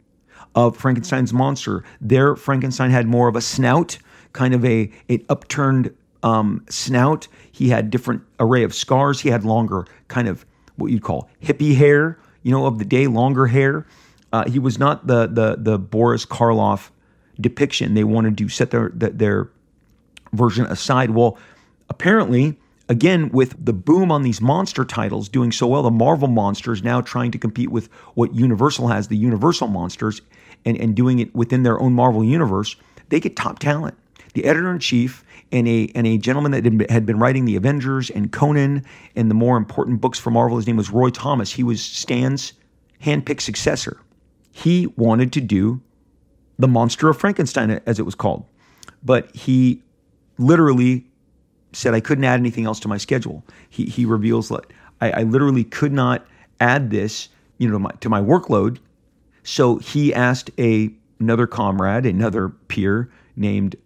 [0.54, 1.84] of Frankenstein's monster.
[2.00, 3.98] Their Frankenstein had more of a snout
[4.32, 7.28] kind of a an upturned um, snout.
[7.50, 9.20] He had different array of scars.
[9.20, 10.44] He had longer, kind of
[10.76, 13.86] what you'd call hippie hair, you know, of the day, longer hair.
[14.32, 16.90] Uh, he was not the the the Boris Karloff
[17.40, 17.94] depiction.
[17.94, 19.50] They wanted to set their their
[20.32, 21.10] version aside.
[21.10, 21.38] Well,
[21.88, 26.82] apparently, again, with the boom on these monster titles doing so well, the Marvel monsters
[26.82, 30.22] now trying to compete with what Universal has, the Universal monsters,
[30.64, 32.76] and, and doing it within their own Marvel universe,
[33.08, 33.96] they get top talent.
[34.34, 38.10] The editor in chief and a and a gentleman that had been writing the Avengers
[38.10, 38.84] and Conan
[39.16, 40.58] and the more important books for Marvel.
[40.58, 41.52] His name was Roy Thomas.
[41.52, 42.52] He was Stan's
[43.02, 44.00] handpicked successor.
[44.52, 45.80] He wanted to do
[46.58, 48.44] the Monster of Frankenstein, as it was called,
[49.02, 49.82] but he
[50.38, 51.04] literally
[51.72, 53.44] said I couldn't add anything else to my schedule.
[53.68, 54.64] He he reveals that
[55.00, 56.26] I, I literally could not
[56.60, 58.78] add this, you know, to my, to my workload.
[59.42, 63.76] So he asked a another comrade, another peer named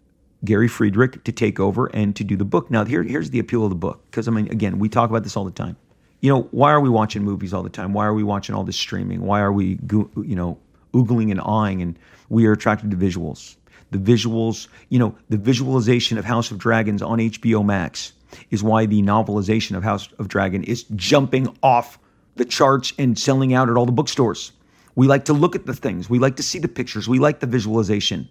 [0.45, 2.69] Gary Friedrich to take over and to do the book.
[2.69, 5.23] Now, here, here's the appeal of the book, because I mean, again, we talk about
[5.23, 5.77] this all the time.
[6.21, 7.93] You know, why are we watching movies all the time?
[7.93, 9.21] Why are we watching all this streaming?
[9.21, 10.57] Why are we, you know,
[10.93, 11.81] oogling and awing?
[11.81, 11.97] And
[12.29, 13.55] we are attracted to visuals.
[13.93, 18.13] The visuals, you know, the visualization of House of Dragons on HBO Max
[18.49, 21.99] is why the novelization of House of Dragon is jumping off
[22.35, 24.51] the charts and selling out at all the bookstores.
[24.95, 26.09] We like to look at the things.
[26.09, 27.07] We like to see the pictures.
[27.07, 28.27] We like the visualization.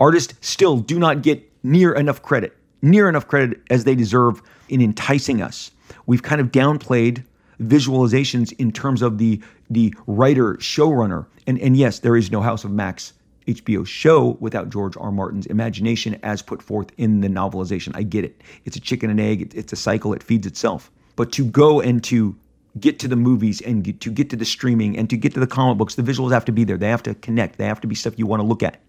[0.00, 4.82] Artists still do not get near enough credit, near enough credit as they deserve in
[4.82, 5.70] enticing us.
[6.06, 7.24] We've kind of downplayed
[7.60, 9.40] visualizations in terms of the
[9.70, 11.26] the writer showrunner.
[11.46, 13.12] And and yes, there is no House of Max
[13.46, 15.12] HBO show without George R.
[15.12, 17.92] Martin's imagination as put forth in the novelization.
[17.94, 18.42] I get it.
[18.64, 19.52] It's a chicken and egg.
[19.54, 20.12] It's a cycle.
[20.12, 20.90] It feeds itself.
[21.14, 22.36] But to go and to
[22.78, 25.40] get to the movies and get, to get to the streaming and to get to
[25.40, 26.76] the comic books, the visuals have to be there.
[26.76, 27.58] They have to connect.
[27.58, 28.80] They have to be stuff you want to look at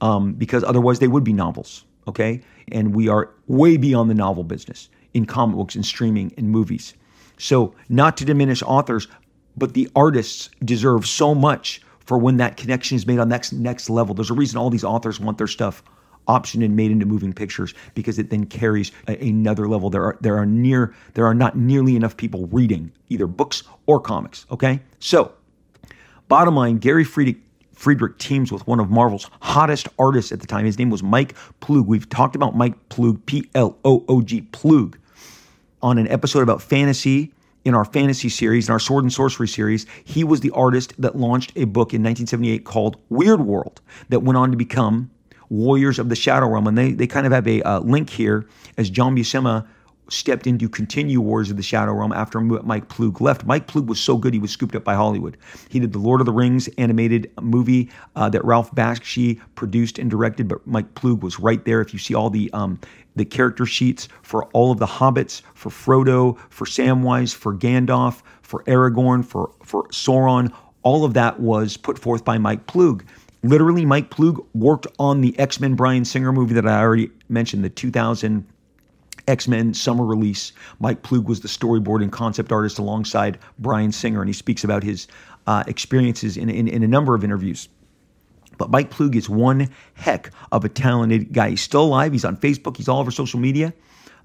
[0.00, 1.84] um, because otherwise they would be novels.
[2.06, 2.40] Okay,
[2.72, 6.94] and we are way beyond the novel business in comic books and streaming and movies.
[7.38, 9.08] So, not to diminish authors,
[9.56, 13.90] but the artists deserve so much for when that connection is made on next next
[13.90, 14.14] level.
[14.14, 15.82] There's a reason all these authors want their stuff
[16.26, 19.90] optioned and made into moving pictures because it then carries a, another level.
[19.90, 24.00] There are there are near there are not nearly enough people reading either books or
[24.00, 24.46] comics.
[24.50, 25.32] Okay, so
[26.28, 27.36] bottom line, Gary Friedrich
[27.74, 30.64] Friedrich teams with one of Marvel's hottest artists at the time.
[30.64, 31.84] His name was Mike Ploog.
[31.84, 34.94] We've talked about Mike Ploog, P L O O G, Ploog,
[35.82, 37.34] on an episode about fantasy
[37.68, 39.86] in our fantasy series, in our sword and sorcery series.
[40.02, 44.38] He was the artist that launched a book in 1978 called Weird World that went
[44.38, 45.10] on to become
[45.50, 46.66] Warriors of the Shadow Realm.
[46.66, 48.46] And they, they kind of have a uh, link here
[48.78, 49.66] as John Buscema
[50.10, 53.44] stepped in to continue Wars of the Shadow Realm after Mike Ploog left.
[53.44, 55.36] Mike Ploog was so good he was scooped up by Hollywood.
[55.68, 60.10] He did the Lord of the Rings animated movie uh, that Ralph Bakshi produced and
[60.10, 61.82] directed, but Mike Ploog was right there.
[61.82, 62.80] If you see all the um,
[63.18, 68.62] the character sheets for all of the hobbits, for Frodo, for Samwise, for Gandalf, for
[68.64, 70.52] Aragorn, for for Sauron,
[70.82, 73.02] all of that was put forth by Mike Ploog.
[73.42, 77.64] Literally, Mike Ploog worked on the X Men Bryan Singer movie that I already mentioned,
[77.64, 78.46] the 2000
[79.28, 80.52] X Men summer release.
[80.80, 84.82] Mike Ploog was the storyboard and concept artist alongside Bryan Singer, and he speaks about
[84.82, 85.06] his
[85.46, 87.68] uh, experiences in, in, in a number of interviews.
[88.58, 91.50] But Mike Ploog is one heck of a talented guy.
[91.50, 92.12] He's still alive.
[92.12, 92.76] He's on Facebook.
[92.76, 93.72] He's all over social media.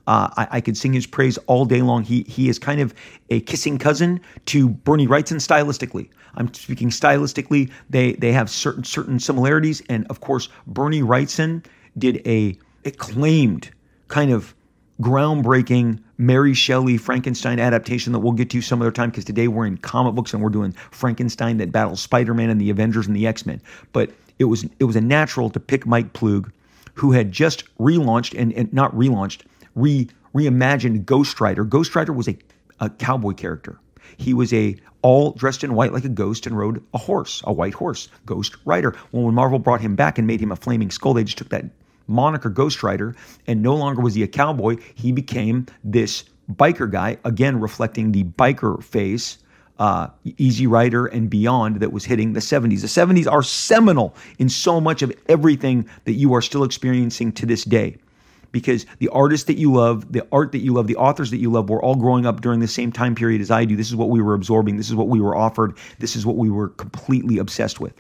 [0.06, 2.04] Uh, I, I, could sing his praise all day long.
[2.04, 2.94] He he is kind of
[3.30, 6.10] a kissing cousin to Bernie Wrightson stylistically.
[6.36, 7.72] I'm speaking stylistically.
[7.90, 11.66] They they have certain certain similarities, and of course, Bernie Wrightson
[11.98, 13.72] did a acclaimed
[14.10, 14.54] kind of
[15.02, 19.66] groundbreaking Mary Shelley Frankenstein adaptation that we'll get to some other time because today we're
[19.66, 23.26] in comic books and we're doing Frankenstein that battles Spider-Man and the Avengers and the
[23.26, 23.62] X-Men.
[23.92, 26.52] But it was it was a natural to pick Mike Ploog,
[26.96, 29.42] who had just relaunched and, and not relaunched,
[29.76, 31.64] re reimagined Ghost Rider.
[31.64, 32.38] Ghost Rider was a,
[32.80, 33.80] a cowboy character.
[34.18, 37.54] He was a all dressed in white like a ghost and rode a horse, a
[37.54, 38.96] white horse, Ghost Rider.
[39.12, 41.50] Well, when Marvel brought him back and made him a flaming skull, they just took
[41.50, 41.66] that
[42.08, 43.16] moniker Ghost Rider,
[43.48, 44.78] and no longer was he a cowboy.
[44.96, 49.38] He became this biker guy, again reflecting the biker phase,
[49.84, 52.80] uh, Easy Rider and beyond that was hitting the 70s.
[52.80, 57.46] The 70s are seminal in so much of everything that you are still experiencing to
[57.46, 57.98] this day.
[58.54, 61.52] Because the artists that you love, the art that you love, the authors that you
[61.52, 63.76] love were all growing up during the same time period as I do.
[63.76, 64.78] This is what we were absorbing.
[64.78, 65.78] This is what we were offered.
[66.00, 68.00] This is what we were completely obsessed with.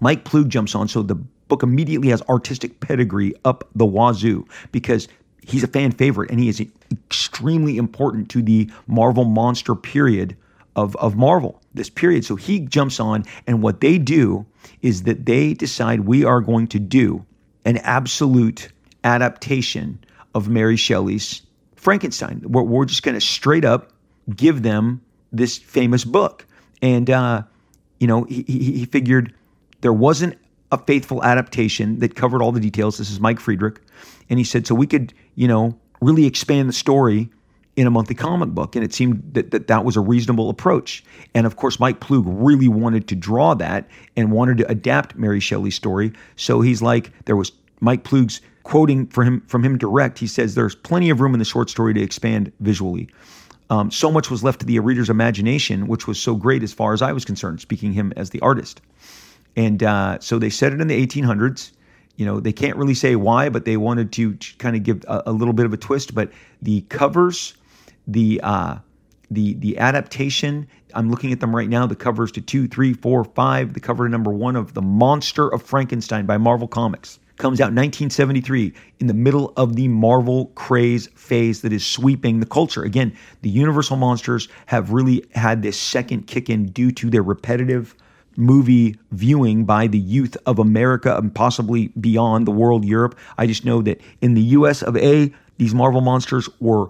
[0.00, 0.88] Mike Ploog jumps on.
[0.88, 5.06] So the book immediately has artistic pedigree up the wazoo because
[5.40, 6.60] he's a fan favorite and he is
[6.90, 10.36] extremely important to the Marvel monster period
[10.76, 12.24] of, of Marvel, this period.
[12.24, 14.46] So he jumps on, and what they do
[14.82, 17.24] is that they decide we are going to do
[17.64, 18.68] an absolute
[19.04, 19.98] adaptation
[20.34, 21.42] of Mary Shelley's
[21.76, 22.42] Frankenstein.
[22.44, 23.92] We're, we're just going to straight up
[24.34, 25.00] give them
[25.32, 26.46] this famous book.
[26.80, 27.42] And, uh,
[28.00, 29.34] you know, he, he figured
[29.80, 30.38] there wasn't
[30.72, 32.98] a faithful adaptation that covered all the details.
[32.98, 33.80] This is Mike Friedrich.
[34.28, 37.30] And he said, so we could, you know, really expand the story
[37.76, 38.76] in a monthly comic book.
[38.76, 41.04] And it seemed that, that that was a reasonable approach.
[41.34, 45.40] And of course, Mike Ploog really wanted to draw that and wanted to adapt Mary
[45.40, 46.12] Shelley's story.
[46.36, 50.18] So he's like, there was Mike Ploog's quoting for him from him direct.
[50.18, 53.08] He says, "There's plenty of room in the short story to expand visually."
[53.70, 56.92] Um, so much was left to the reader's imagination, which was so great as far
[56.92, 58.80] as I was concerned, speaking him as the artist.
[59.56, 61.72] And uh, so they said it in the 1800s.
[62.16, 65.24] You know, they can't really say why, but they wanted to kind of give a,
[65.26, 66.14] a, little bit of a twist.
[66.14, 66.30] But
[66.62, 67.54] the covers,
[68.06, 68.76] the uh,
[69.30, 71.86] the the adaptation, I'm looking at them right now.
[71.86, 73.74] The covers to two, three, four, five.
[73.74, 77.72] The cover to number one of the Monster of Frankenstein by Marvel Comics comes out
[77.72, 82.84] 1973 in the middle of the Marvel craze phase that is sweeping the culture.
[82.84, 87.96] Again, the Universal monsters have really had this second kick in due to their repetitive
[88.36, 93.18] movie viewing by the youth of America and possibly beyond the world, Europe.
[93.38, 96.88] I just know that in the US of A, these Marvel monsters were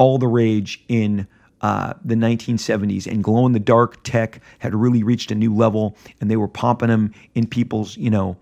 [0.00, 1.26] all the rage in
[1.60, 5.94] uh, the 1970s, and glow in the dark tech had really reached a new level,
[6.20, 8.34] and they were popping them in people's, you know,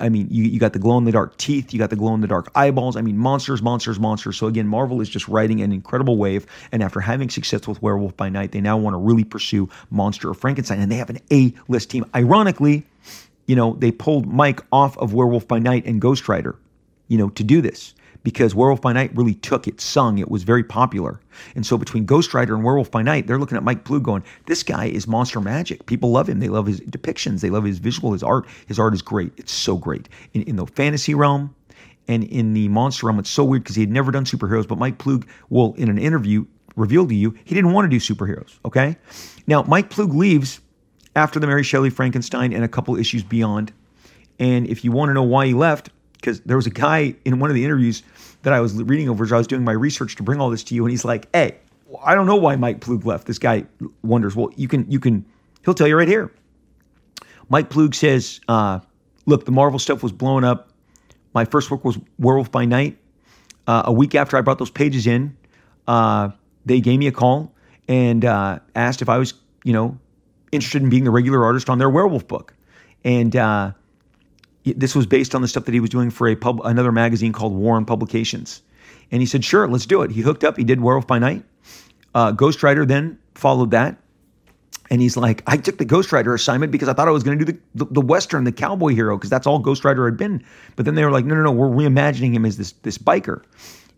[0.00, 2.12] I mean, you, you got the glow in the dark teeth, you got the glow
[2.14, 2.96] in the dark eyeballs.
[2.96, 4.36] I mean, monsters, monsters, monsters.
[4.36, 6.46] So again, Marvel is just riding an incredible wave.
[6.72, 10.30] And after having success with Werewolf by Night, they now want to really pursue Monster
[10.30, 10.80] of Frankenstein.
[10.80, 12.04] And they have an A list team.
[12.14, 12.84] Ironically,
[13.46, 16.56] you know, they pulled Mike off of Werewolf by Night and Ghost Rider,
[17.08, 17.92] you know, to do this
[18.26, 21.20] because Werewolf by Night really took it, sung, it was very popular.
[21.54, 24.24] And so between Ghost Rider and Werewolf by Night, they're looking at Mike Ploog going,
[24.46, 25.86] this guy is monster magic.
[25.86, 26.40] People love him.
[26.40, 27.40] They love his depictions.
[27.40, 28.44] They love his visual, his art.
[28.66, 29.32] His art is great.
[29.36, 30.08] It's so great.
[30.34, 31.54] In, in the fantasy realm
[32.08, 34.76] and in the monster realm, it's so weird because he had never done superheroes, but
[34.76, 38.58] Mike Ploog will, in an interview, reveal to you he didn't want to do superheroes,
[38.64, 38.96] okay?
[39.46, 40.60] Now, Mike Ploog leaves
[41.14, 43.72] after the Mary Shelley Frankenstein and a couple issues beyond.
[44.40, 45.90] And if you want to know why he left,
[46.26, 48.02] because there was a guy in one of the interviews
[48.46, 50.62] that I was reading over as I was doing my research to bring all this
[50.62, 51.56] to you, and he's like, "Hey,
[52.04, 53.64] I don't know why Mike Ploog left." This guy
[54.04, 54.36] wonders.
[54.36, 55.26] Well, you can you can
[55.64, 56.32] he'll tell you right here.
[57.48, 58.78] Mike Ploog says, uh,
[59.26, 60.70] "Look, the Marvel stuff was blowing up.
[61.34, 62.98] My first work was Werewolf by Night.
[63.66, 65.36] Uh, a week after I brought those pages in,
[65.88, 66.30] uh,
[66.66, 67.52] they gave me a call
[67.88, 69.98] and uh, asked if I was, you know,
[70.52, 72.54] interested in being the regular artist on their werewolf book,
[73.02, 73.34] and."
[74.74, 77.32] This was based on the stuff that he was doing for a pub, another magazine
[77.32, 78.62] called Warren Publications.
[79.10, 80.10] And he said, sure, let's do it.
[80.10, 80.56] He hooked up.
[80.56, 81.44] He did Werewolf by Night.
[82.14, 83.96] Uh, Ghost Rider then followed that.
[84.90, 87.38] And he's like, I took the Ghost Rider assignment because I thought I was going
[87.38, 90.16] to do the, the, the, Western, the cowboy hero, because that's all Ghost Rider had
[90.16, 90.44] been.
[90.76, 93.42] But then they were like, no, no, no, we're reimagining him as this, this biker.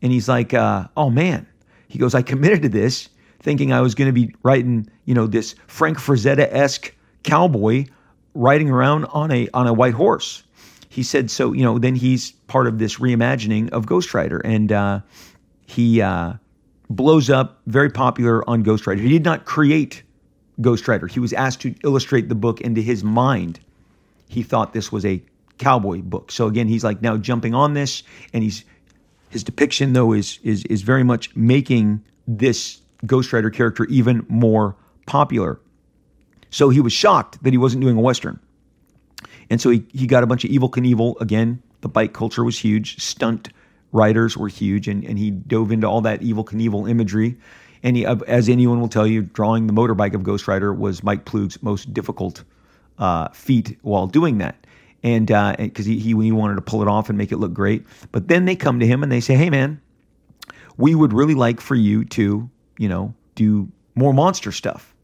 [0.03, 1.47] And he's like, uh, oh man.
[1.89, 3.09] He goes, I committed to this
[3.41, 7.87] thinking I was going to be writing, you know, this Frank Frazetta esque cowboy
[8.35, 10.43] riding around on a on a white horse
[10.89, 14.39] he said so you know then he's part of this reimagining of ghost rider.
[14.39, 15.01] And uh,
[15.67, 16.35] he uh,
[16.91, 19.01] blows up very popular on ghost rider.
[19.01, 20.03] He did not create
[20.61, 21.07] ghost rider.
[21.07, 23.61] He was asked to illustrate the book into his mind.
[24.29, 25.23] He thought this was a
[25.59, 26.33] cowboy book.
[26.33, 28.65] So again he's like now jumping on this and he's
[29.31, 34.75] his depiction though is is is very much making this ghost rider character even more
[35.07, 35.61] popular.
[36.51, 38.41] So he was shocked that he wasn't doing a western
[39.51, 41.21] and so he, he got a bunch of Evel Knievel.
[41.21, 43.01] Again, the bike culture was huge.
[43.03, 43.51] Stunt
[43.93, 44.89] riders were huge.
[44.89, 47.37] And, and he dove into all that Evel Knievel imagery.
[47.83, 51.25] And he, as anyone will tell you, drawing the motorbike of Ghost Rider was Mike
[51.25, 52.45] Ploog's most difficult
[52.99, 54.67] uh, feat while doing that.
[55.05, 57.53] And because uh, he, he, he wanted to pull it off and make it look
[57.55, 57.87] great.
[58.11, 59.81] But then they come to him and they say, hey, man,
[60.77, 64.95] we would really like for you to, you know, do more monster stuff.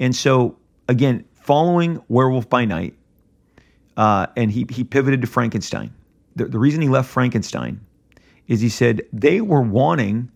[0.00, 0.56] And so,
[0.88, 2.97] again, following Werewolf by Night,
[3.98, 5.92] uh, and he, he pivoted to Frankenstein.
[6.36, 7.80] The, the reason he left Frankenstein
[8.46, 10.30] is he said they were wanting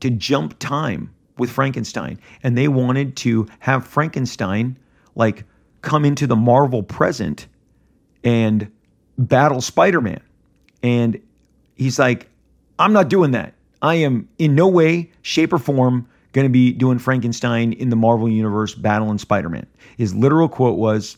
[0.00, 4.76] to jump time with Frankenstein, and they wanted to have Frankenstein
[5.14, 5.44] like
[5.82, 7.46] come into the Marvel present
[8.24, 8.70] and
[9.16, 10.20] battle Spider Man.
[10.82, 11.20] And
[11.76, 12.28] he's like,
[12.78, 13.54] I'm not doing that.
[13.82, 17.96] I am in no way, shape, or form going to be doing Frankenstein in the
[17.96, 19.66] Marvel Universe battling Spider Man.
[19.96, 21.16] His literal quote was,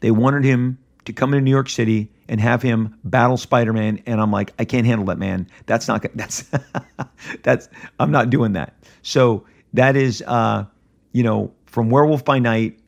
[0.00, 4.20] they wanted him to come into New York City and have him battle Spider-Man, and
[4.20, 5.48] I'm like, I can't handle that, man.
[5.66, 6.44] That's not that's
[7.42, 7.68] that's
[7.98, 8.74] I'm not doing that.
[9.02, 9.44] So
[9.74, 10.64] that is, uh,
[11.12, 12.78] you know, from Werewolf by Night,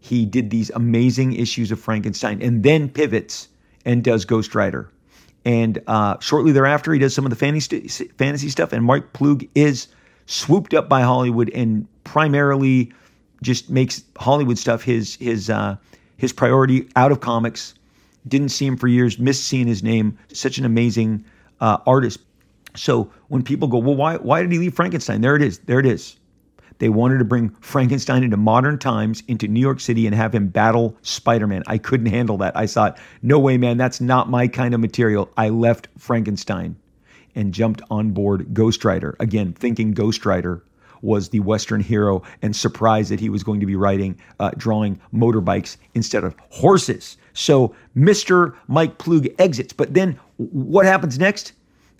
[0.00, 3.48] he did these amazing issues of Frankenstein, and then pivots
[3.84, 4.90] and does Ghost Rider.
[5.44, 8.72] And uh, shortly thereafter, he does some of the fantasy fantasy stuff.
[8.72, 9.88] And Mark Ploog is
[10.26, 12.92] swooped up by Hollywood and primarily
[13.42, 15.76] just makes Hollywood stuff his his uh,
[16.20, 17.74] his priority out of comics.
[18.28, 20.18] Didn't see him for years, missed seeing his name.
[20.32, 21.24] Such an amazing
[21.60, 22.20] uh, artist.
[22.76, 25.22] So when people go, well, why, why did he leave Frankenstein?
[25.22, 25.60] There it is.
[25.60, 26.16] There it is.
[26.78, 30.48] They wanted to bring Frankenstein into modern times, into New York City, and have him
[30.48, 31.62] battle Spider Man.
[31.66, 32.54] I couldn't handle that.
[32.54, 35.30] I thought, no way, man, that's not my kind of material.
[35.38, 36.76] I left Frankenstein
[37.34, 39.16] and jumped on board Ghost Rider.
[39.20, 40.62] Again, thinking Ghost Rider
[41.02, 45.00] was the Western hero and surprised that he was going to be writing, uh, drawing
[45.14, 47.16] motorbikes instead of horses.
[47.34, 48.54] So Mr.
[48.68, 49.72] Mike Ploog exits.
[49.72, 51.52] But then what happens next?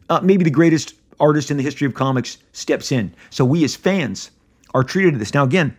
[0.09, 3.15] Uh, maybe the greatest artist in the history of comics steps in.
[3.31, 4.31] So we as fans
[4.75, 5.35] are treated to this.
[5.35, 5.77] Now, again,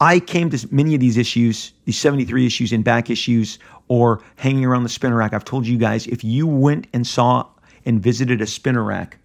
[0.00, 4.64] I came to many of these issues, these 73 issues in back issues or hanging
[4.64, 5.32] around the spinner rack.
[5.32, 7.46] I've told you guys if you went and saw
[7.86, 9.18] and visited a spinner rack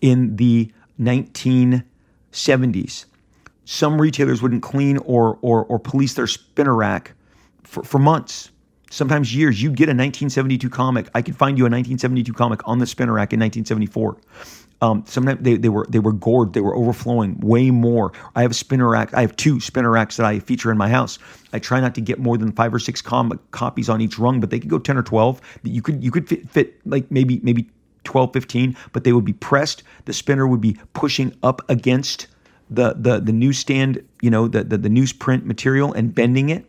[0.00, 0.70] in the
[2.34, 3.06] 1970s,
[3.64, 7.14] some retailers wouldn't clean or, or, or police their spinner rack
[7.62, 8.50] for, for months,
[8.90, 9.62] sometimes years.
[9.62, 11.08] You'd get a 1972 comic.
[11.14, 14.18] I could find you a 1972 comic on the spinner rack in 1974.
[14.82, 18.12] Um, sometimes they, they were they were gored, they were overflowing way more.
[18.34, 19.14] I have a spinner rack.
[19.14, 21.18] I have two spinner racks that I feature in my house.
[21.54, 24.40] I try not to get more than five or six com- copies on each rung,
[24.40, 25.40] but they could go ten or twelve.
[25.62, 27.70] You could you could fit, fit like maybe maybe
[28.04, 29.82] 12, 15, but they would be pressed.
[30.04, 32.28] The spinner would be pushing up against
[32.70, 36.64] the the the newsstand, you know, the the, the newsprint material and bending it.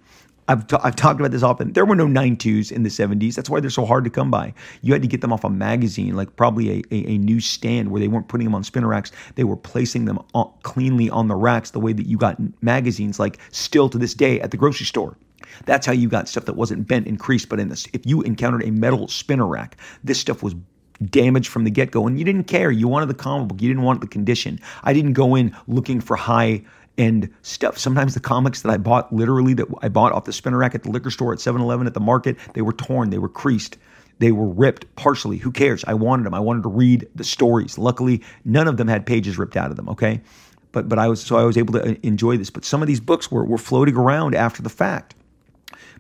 [0.48, 1.74] I've, t- I've talked about this often.
[1.74, 3.34] There were no 9.2s in the 70s.
[3.34, 4.54] That's why they're so hard to come by.
[4.84, 8.00] You had to get them off a magazine, like probably a, a, a newsstand where
[8.00, 9.12] they weren't putting them on spinner racks.
[9.36, 13.20] They were placing them on, cleanly on the racks the way that you got magazines,
[13.20, 15.18] like still to this day at the grocery store.
[15.66, 17.50] That's how you got stuff that wasn't bent and creased.
[17.50, 20.56] But in this, if you encountered a metal spinner rack, this stuff was
[21.04, 22.08] damaged from the get go.
[22.08, 22.72] And you didn't care.
[22.72, 24.60] You wanted the comic book, you didn't want the condition.
[24.84, 26.64] I didn't go in looking for high
[26.98, 27.78] end stuff.
[27.78, 30.84] Sometimes the comics that I bought, literally that I bought off the spinner rack at
[30.84, 33.78] the liquor store, at 7-Eleven, at the market, they were torn, they were creased,
[34.20, 35.38] they were ripped partially.
[35.38, 35.84] Who cares?
[35.88, 36.34] I wanted them.
[36.34, 37.78] I wanted to read the stories.
[37.78, 39.90] Luckily, none of them had pages ripped out of them.
[39.90, 40.22] Okay,
[40.72, 42.50] but but I was so I was able to uh, enjoy this.
[42.50, 45.16] But some of these books were were floating around after the fact.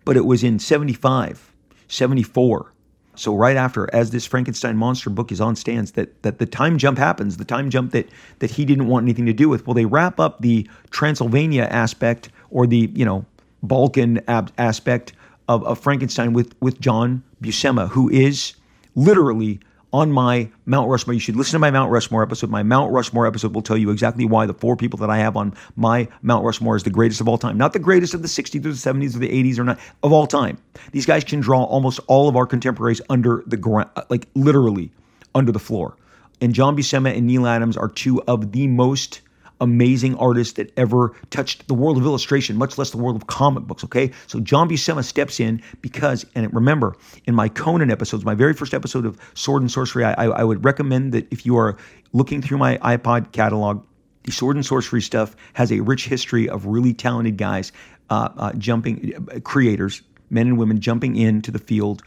[0.06, 1.52] But it was in 75,
[1.88, 2.72] 74,
[3.16, 6.78] so right after, as this Frankenstein monster book is on stands, that that the time
[6.78, 8.10] jump happens, the time jump that
[8.40, 9.66] that he didn't want anything to do with.
[9.66, 13.26] Well, they wrap up the Transylvania aspect or the you know
[13.64, 15.14] Balkan ab- aspect
[15.48, 18.54] of, of Frankenstein with with John Buscema, who is
[18.96, 19.60] literally
[19.96, 21.14] on my Mount Rushmore.
[21.14, 22.50] You should listen to my Mount Rushmore episode.
[22.50, 25.38] My Mount Rushmore episode will tell you exactly why the four people that I have
[25.38, 27.58] on my Mount Rushmore is the greatest of all time.
[27.58, 30.12] Not the greatest of the 60s or the 70s or the 80s or not of
[30.12, 30.58] all time.
[30.92, 34.92] These guys can draw almost all of our contemporaries under the ground, like literally
[35.34, 35.96] under the floor.
[36.42, 39.22] And John Buscema and Neal Adams are two of the most
[39.62, 43.64] amazing artist that ever touched the world of illustration, much less the world of comic
[43.64, 43.84] books.
[43.84, 46.96] Okay, so John Buscema steps in because, and remember,
[47.26, 50.64] in my Conan episodes, my very first episode of Sword and Sorcery, I, I would
[50.64, 51.78] recommend that if you are
[52.14, 53.86] looking through my iPod catalog,
[54.24, 57.72] the Sword and Sorcery stuff has a rich history of really talented guys
[58.10, 62.02] uh, uh, jumping, uh, creators, men and women jumping into the field,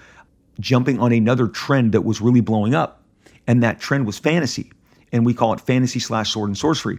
[0.61, 3.03] jumping on another trend that was really blowing up.
[3.46, 4.72] And that trend was fantasy.
[5.12, 6.99] And we call it fantasy slash sword and sorcery.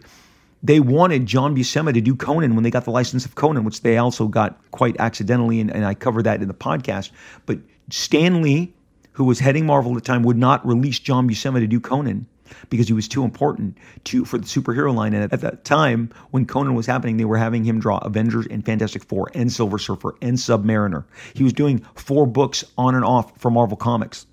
[0.61, 3.81] They wanted John Buscema to do Conan when they got the license of Conan, which
[3.81, 7.11] they also got quite accidentally, and, and I cover that in the podcast.
[7.45, 8.73] But Stan Lee,
[9.13, 12.25] who was heading Marvel at the time, would not release John Buscema to do Conan
[12.69, 15.13] because he was too important to for the superhero line.
[15.13, 18.65] And at that time, when Conan was happening, they were having him draw Avengers and
[18.65, 21.05] Fantastic Four and Silver Surfer and Submariner.
[21.33, 24.25] He was doing four books on and off for Marvel Comics.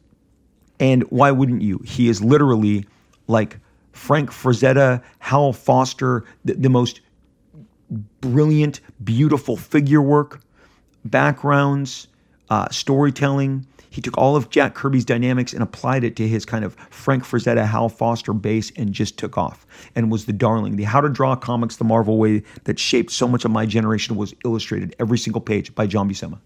[0.79, 1.79] And why wouldn't you?
[1.85, 2.87] He is literally
[3.29, 3.59] like
[3.97, 7.01] Frank Frazetta, Hal Foster, the, the most
[8.21, 10.41] brilliant, beautiful figure work,
[11.05, 12.09] backgrounds,
[12.51, 13.67] uh, storytelling.
[13.91, 17.25] He took all of Jack Kirby's dynamics and applied it to his kind of Frank
[17.25, 20.77] Frazetta, Hal Foster base and just took off and was the darling.
[20.77, 24.17] The How to Draw Comics the Marvel Way that shaped so much of my generation
[24.17, 26.39] was illustrated every single page by John Buscema.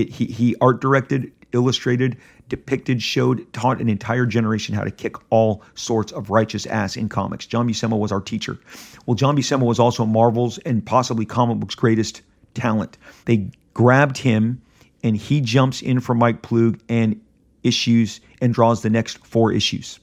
[0.00, 2.16] It, he, he art directed, illustrated,
[2.48, 7.08] depicted, showed, taught an entire generation how to kick all sorts of righteous ass in
[7.08, 7.46] comics.
[7.46, 8.58] John Buscema was our teacher.
[9.06, 12.22] Well, John Buscema was also Marvel's and possibly comic books' greatest
[12.54, 12.96] talent.
[13.24, 14.62] They grabbed him,
[15.02, 17.20] and he jumps in for Mike Ploog and
[17.62, 19.98] issues and draws the next four issues.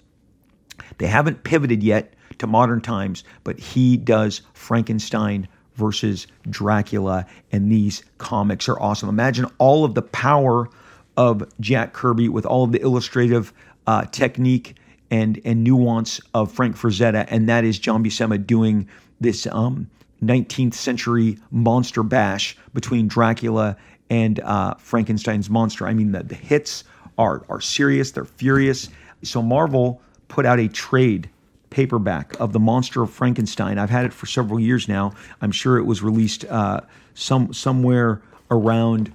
[0.98, 8.04] They haven't pivoted yet to modern times, but he does Frankenstein versus Dracula, and these
[8.18, 9.10] comics are awesome.
[9.10, 10.70] Imagine all of the power
[11.18, 13.54] of Jack Kirby with all of the illustrative
[13.88, 14.76] uh, technique
[15.12, 18.88] and and nuance of Frank Frazetta, and that is John Buscema doing
[19.22, 19.90] this um,
[20.24, 23.78] 19th century monster bash between Dracula
[24.10, 25.88] and uh, Frankenstein's monster.
[25.88, 26.84] I mean, the, the hits
[27.18, 28.90] are are serious, they're furious.
[29.24, 31.30] So Marvel put out a trade
[31.76, 33.78] paperback of the Monster of Frankenstein.
[33.78, 35.12] I've had it for several years now.
[35.42, 36.80] I'm sure it was released uh,
[37.16, 39.12] some somewhere around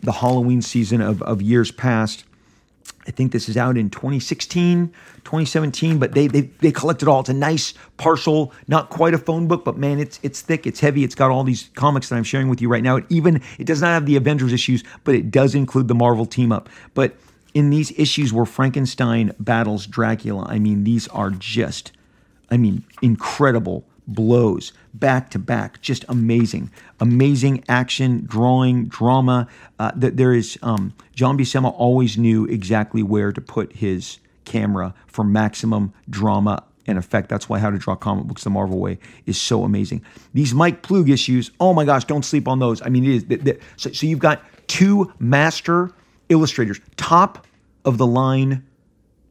[0.00, 2.24] the Halloween season of, of years past.
[3.06, 7.20] I think this is out in 2016, 2017, but they, they they collect it all.
[7.20, 10.80] It's a nice partial, not quite a phone book, but man, it's it's thick, it's
[10.80, 12.96] heavy, it's got all these comics that I'm sharing with you right now.
[12.96, 16.24] It even it does not have the Avengers issues, but it does include the Marvel
[16.24, 16.70] team up.
[16.94, 17.16] But
[17.52, 21.92] in these issues where Frankenstein battles Dracula, I mean, these are just,
[22.50, 29.46] I mean, incredible blows back to back, just amazing, amazing action, drawing, drama.
[29.78, 34.94] Uh, that there is um, John Buscema always knew exactly where to put his camera
[35.06, 37.28] for maximum drama and effect.
[37.28, 40.02] That's why How to Draw Comic Books the Marvel Way is so amazing.
[40.32, 42.80] These Mike Ploog issues, oh my gosh, don't sleep on those.
[42.82, 43.58] I mean, it is.
[43.76, 45.90] so, so you've got two master
[46.30, 47.46] illustrators, top
[47.84, 48.64] of the line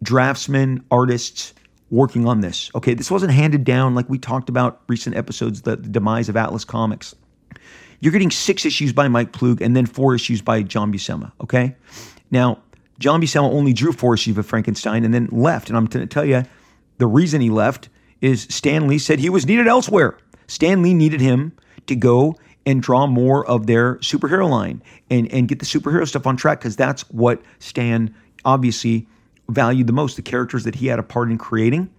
[0.03, 1.53] draftsmen, artists
[1.89, 2.69] working on this.
[2.75, 6.35] Okay, this wasn't handed down like we talked about recent episodes, the, the demise of
[6.35, 7.15] Atlas Comics.
[7.99, 11.31] You're getting six issues by Mike Ploog and then four issues by John Buscema.
[11.41, 11.75] Okay,
[12.29, 12.59] now
[12.99, 15.69] John Buscema only drew four issues of Frankenstein and then left.
[15.69, 16.43] And I'm going to tell you
[16.97, 17.89] the reason he left
[18.21, 20.17] is Stan Lee said he was needed elsewhere.
[20.47, 21.53] Stan Lee needed him
[21.88, 22.35] to go
[22.65, 26.59] and draw more of their superhero line and, and get the superhero stuff on track
[26.59, 28.13] because that's what Stan
[28.43, 29.07] obviously
[29.49, 31.89] valued the most the characters that he had a part in creating.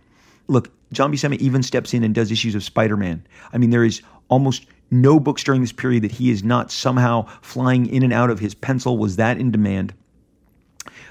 [0.48, 3.26] Look, John Buscema even steps in and does issues of Spider Man.
[3.52, 7.26] I mean, there is almost no books during this period that he is not somehow
[7.42, 8.38] flying in and out of.
[8.38, 9.92] His pencil was that in demand.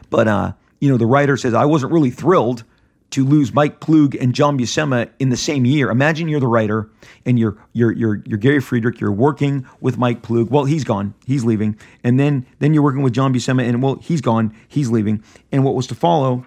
[0.09, 2.63] But, uh, you know, the writer says, I wasn't really thrilled
[3.11, 5.89] to lose Mike Ploog and John Buscema in the same year.
[5.89, 6.89] Imagine you're the writer
[7.25, 8.99] and you're you're you're you're Gary Friedrich.
[8.99, 10.49] You're working with Mike Ploog.
[10.49, 11.13] Well, he's gone.
[11.25, 11.77] He's leaving.
[12.03, 14.53] And then then you're working with John Buscema, and well, he's gone.
[14.67, 15.23] He's leaving.
[15.51, 16.45] And what was to follow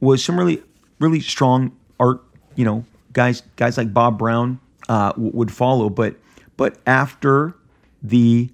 [0.00, 0.62] was some really
[1.00, 2.22] really strong art.
[2.54, 5.88] You know, guys guys like Bob Brown uh, w- would follow.
[5.88, 6.16] But
[6.56, 7.54] but after
[8.02, 8.50] the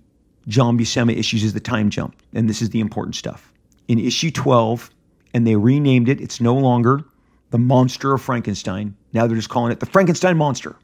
[0.46, 3.52] John Buscema issues is the time jump, and this is the important stuff.
[3.88, 4.88] In issue 12,
[5.34, 6.20] and they renamed it.
[6.20, 7.04] It's no longer
[7.50, 8.96] the monster of Frankenstein.
[9.12, 10.76] Now they're just calling it the Frankenstein monster.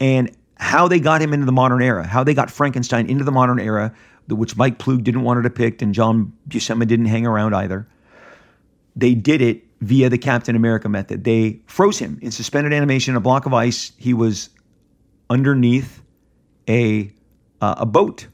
[0.00, 3.32] And how they got him into the modern era, how they got Frankenstein into the
[3.32, 3.94] modern era,
[4.28, 7.86] which Mike Ploog didn't want to depict and John Buscema didn't hang around either.
[8.96, 11.24] They did it via the Captain America method.
[11.24, 13.92] They froze him in suspended animation, a block of ice.
[13.96, 14.50] He was
[15.30, 16.02] underneath
[16.68, 17.12] a
[17.60, 18.28] uh, a boat,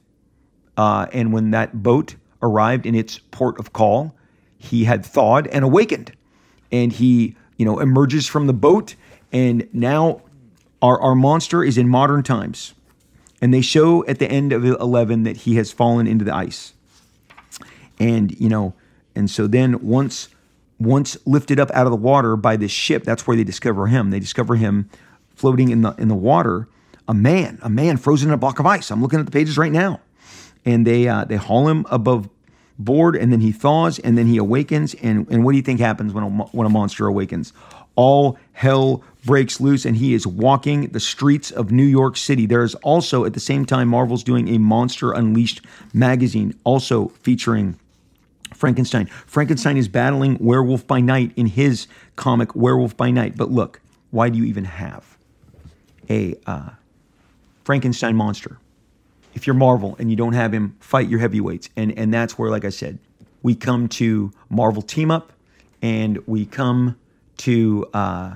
[0.77, 4.15] uh, and when that boat arrived in its port of call,
[4.59, 6.13] he had thawed and awakened
[6.75, 8.97] and he, you know, emerges from the boat.
[9.33, 10.23] And now
[10.83, 12.75] our, our monster is in modern times.
[13.41, 16.73] And they show at the end of 11 that he has fallen into the ice.
[18.01, 18.75] And, you know,
[19.15, 20.29] and so then once
[20.81, 24.11] once lifted up out of the water by this ship, that's where they discover him.
[24.11, 24.91] They discover him
[25.37, 26.67] floating in the in the water,
[27.07, 28.91] a man, a man frozen in a block of ice.
[28.91, 30.01] I'm looking at the pages right now,
[30.65, 32.29] and they uh, they haul him above
[32.79, 34.95] board, and then he thaws, and then he awakens.
[34.95, 37.53] And, and what do you think happens when a, when a monster awakens?
[37.97, 42.47] All hell breaks loose, and he is walking the streets of New York City.
[42.47, 45.61] There is also, at the same time, Marvel's doing a Monster Unleashed
[45.93, 47.79] magazine, also featuring
[48.53, 49.07] Frankenstein.
[49.07, 53.37] Frankenstein is battling Werewolf by Night in his comic Werewolf by Night.
[53.37, 55.17] But look, why do you even have
[56.11, 56.71] a uh,
[57.65, 58.59] Frankenstein monster?
[59.35, 61.69] If you're Marvel and you don't have him, fight your heavyweights.
[61.77, 62.99] And and that's where, like I said,
[63.43, 65.33] we come to Marvel team up,
[65.83, 66.97] and we come
[67.39, 68.35] to uh,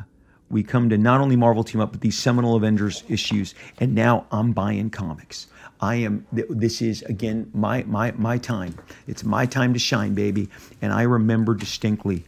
[0.50, 3.54] we come to not only Marvel team up, but these seminal Avengers issues.
[3.78, 5.46] And now I'm buying comics.
[5.80, 6.26] I am.
[6.32, 8.76] This is again my my my time.
[9.06, 10.48] It's my time to shine, baby.
[10.82, 12.24] And I remember distinctly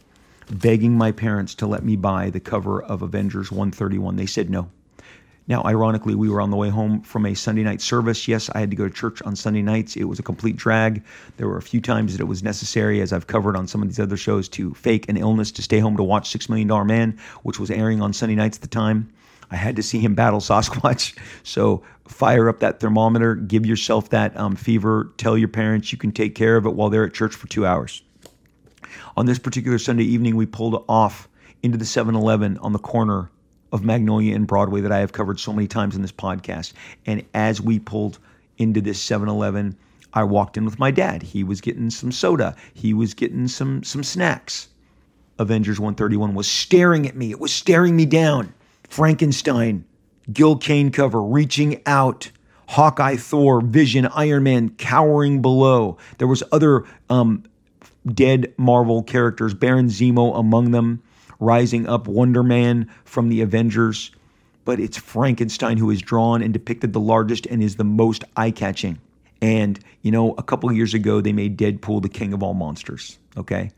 [0.49, 4.15] begging my parents to let me buy the cover of Avengers 131.
[4.15, 4.69] They said no.
[5.47, 8.27] Now, ironically, we were on the way home from a Sunday night service.
[8.27, 9.95] Yes, I had to go to church on Sunday nights.
[9.95, 11.03] It was a complete drag.
[11.37, 13.87] There were a few times that it was necessary, as I've covered on some of
[13.87, 16.85] these other shows, to fake an illness to stay home to watch Six Million Dollar
[16.85, 19.11] Man, which was airing on Sunday nights at the time.
[19.49, 21.17] I had to see him battle Sasquatch.
[21.43, 26.11] So fire up that thermometer, give yourself that um, fever, tell your parents you can
[26.11, 28.03] take care of it while they're at church for two hours.
[29.17, 31.27] On this particular Sunday evening, we pulled off
[31.63, 33.29] into the 7 Eleven on the corner
[33.71, 36.73] of Magnolia and Broadway that I have covered so many times in this podcast.
[37.05, 38.19] And as we pulled
[38.57, 39.75] into this 7 Eleven,
[40.13, 41.23] I walked in with my dad.
[41.23, 44.67] He was getting some soda, he was getting some, some snacks.
[45.39, 48.53] Avengers 131 was staring at me, it was staring me down.
[48.87, 49.85] Frankenstein,
[50.31, 52.29] Gil Kane cover, reaching out.
[52.67, 55.97] Hawkeye, Thor, Vision, Iron Man cowering below.
[56.19, 57.43] There was other um,
[58.13, 61.03] dead Marvel characters, Baron Zemo among them
[61.41, 64.11] rising up Wonder Man from the Avengers,
[64.63, 68.51] but it's Frankenstein who is drawn and depicted the largest and is the most eye
[68.51, 68.99] catching.
[69.41, 73.17] And, you know, a couple years ago, they made Deadpool the king of all monsters.
[73.35, 73.71] Okay.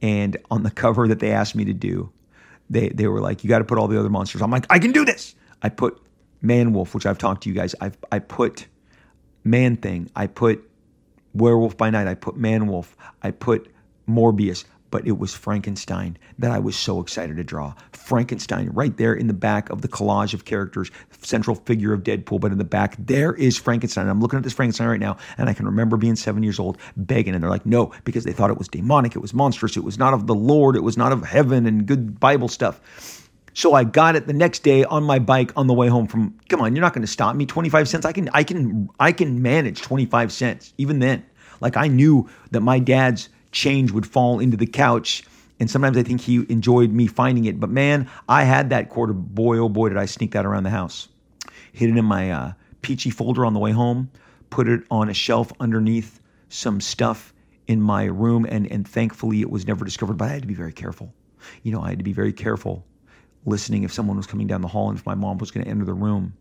[0.00, 2.10] And on the cover that they asked me to do,
[2.70, 4.40] they, they were like, you got to put all the other monsters.
[4.40, 5.34] I'm like, I can do this.
[5.62, 6.00] I put
[6.40, 7.74] Man Wolf, which I've talked to you guys.
[7.80, 8.66] I've, I put
[9.42, 10.08] Man Thing.
[10.14, 10.64] I put
[11.34, 12.06] Werewolf by Night.
[12.06, 12.96] I put Man Wolf.
[13.20, 13.68] I put
[14.08, 17.74] Morbius but it was Frankenstein that I was so excited to draw.
[17.92, 20.90] Frankenstein right there in the back of the collage of characters,
[21.22, 24.08] central figure of Deadpool, but in the back, there is Frankenstein.
[24.08, 26.78] I'm looking at this Frankenstein right now, and I can remember being seven years old
[26.96, 29.84] begging, and they're like, no, because they thought it was demonic, it was monstrous, it
[29.84, 32.80] was not of the Lord, it was not of heaven and good Bible stuff.
[33.52, 36.38] So I got it the next day on my bike on the way home from
[36.48, 38.06] come on, you're not going to stop me 25 cents.
[38.06, 41.24] I can I can I can manage 25 cents even then.
[41.60, 45.24] Like I knew that my dad's change would fall into the couch.
[45.58, 47.60] And sometimes I think he enjoyed me finding it.
[47.60, 49.12] But man, I had that quarter.
[49.12, 51.08] Boy, oh boy, did I sneak that around the house.
[51.72, 54.10] Hid it in my uh, Pee-Chee folder on the way home,
[54.48, 57.34] put it on a shelf underneath some stuff
[57.66, 58.46] in my room.
[58.48, 60.16] And, and thankfully, it was never discovered.
[60.16, 61.12] But I had to be very careful.
[61.62, 62.84] You know, I had to be very careful
[63.46, 65.70] listening if someone was coming down the hall and if my mom was going to
[65.70, 66.34] enter the room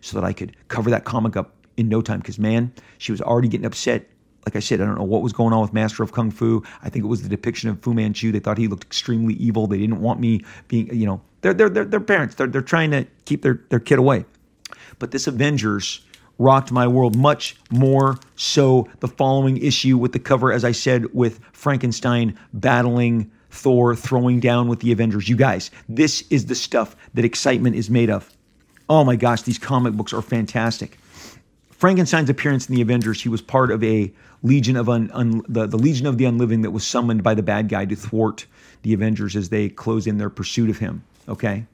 [0.00, 2.18] so that I could cover that comic up in no time.
[2.20, 4.08] Because, man, she was already getting upset
[4.48, 6.62] like I said, I don't know what was going on with Master of Kung Fu.
[6.82, 8.32] I think it was the depiction of Fu Manchu.
[8.32, 9.66] They thought he looked extremely evil.
[9.66, 12.36] They didn't want me being, you know, they're they're they're, they're parents.
[12.36, 14.24] They're they're trying to keep their their kid away.
[14.98, 16.00] But this Avengers
[16.38, 21.12] rocked my world much more so the following issue with the cover, as I said,
[21.12, 25.28] with Frankenstein battling Thor, throwing down with the Avengers.
[25.28, 28.34] You guys, this is the stuff that excitement is made of.
[28.88, 30.98] Oh my gosh, these comic books are fantastic.
[31.78, 34.12] Frankenstein's appearance in the Avengers, he was part of a
[34.42, 37.42] legion of un, un, the, the legion of the unliving that was summoned by the
[37.42, 38.46] bad guy to thwart
[38.82, 41.02] the Avengers as they close in their pursuit of him.
[41.28, 41.66] Okay,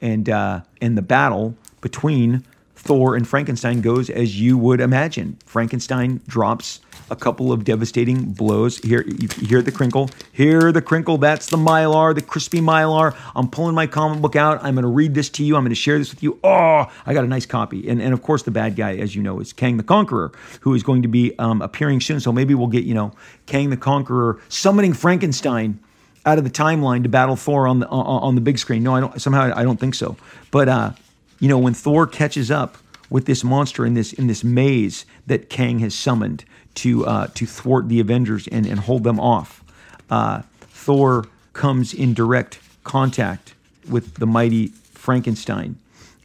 [0.00, 2.44] and uh, and the battle between
[2.82, 5.38] Thor and Frankenstein goes as you would imagine.
[5.44, 8.78] Frankenstein drops a couple of devastating blows.
[8.78, 10.08] Here, you hear the crinkle.
[10.32, 11.18] Hear the crinkle.
[11.18, 13.14] That's the mylar, the crispy mylar.
[13.36, 14.64] I'm pulling my comic book out.
[14.64, 15.56] I'm going to read this to you.
[15.56, 16.38] I'm going to share this with you.
[16.42, 17.88] Oh, I got a nice copy.
[17.88, 20.72] And, and of course, the bad guy, as you know, is Kang the Conqueror, who
[20.74, 22.20] is going to be um, appearing soon.
[22.20, 23.12] So maybe we'll get, you know,
[23.46, 25.80] Kang the Conqueror summoning Frankenstein
[26.24, 28.82] out of the timeline to battle Thor on the on, on the big screen.
[28.82, 29.20] No, I don't.
[29.20, 30.16] Somehow I don't think so.
[30.50, 30.92] But uh,
[31.40, 32.78] you know, when Thor catches up
[33.08, 36.44] with this monster in this in this maze that Kang has summoned
[36.76, 39.64] to uh, to thwart the Avengers and, and hold them off,
[40.10, 43.54] uh, Thor comes in direct contact
[43.88, 45.76] with the mighty Frankenstein.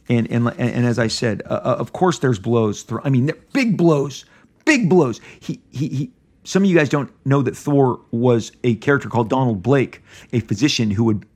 [0.08, 2.84] And, and, and as I said, uh, uh of course, there's blows.
[3.02, 4.24] I mean, big blows,
[4.64, 5.20] big blows.
[5.40, 6.10] He, he, he,
[6.44, 10.02] some of you guys don't know that Thor was a character called Donald Blake,
[10.32, 11.26] a physician who would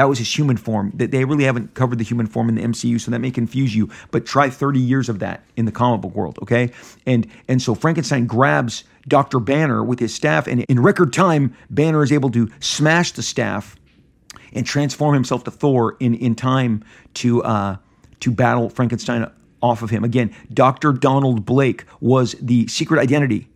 [0.00, 0.92] that was his human form.
[0.94, 3.76] That they really haven't covered the human form in the MCU, so that may confuse
[3.76, 3.90] you.
[4.10, 6.72] But try 30 years of that in the comic book world, okay?
[7.04, 9.40] And and so Frankenstein grabs Dr.
[9.40, 13.76] Banner with his staff, and in record time, Banner is able to smash the staff
[14.54, 16.82] and transform himself to Thor in in time
[17.14, 17.76] to uh,
[18.20, 19.30] to battle Frankenstein
[19.60, 20.02] off of him.
[20.02, 20.92] Again, Dr.
[20.92, 23.48] Donald Blake was the secret identity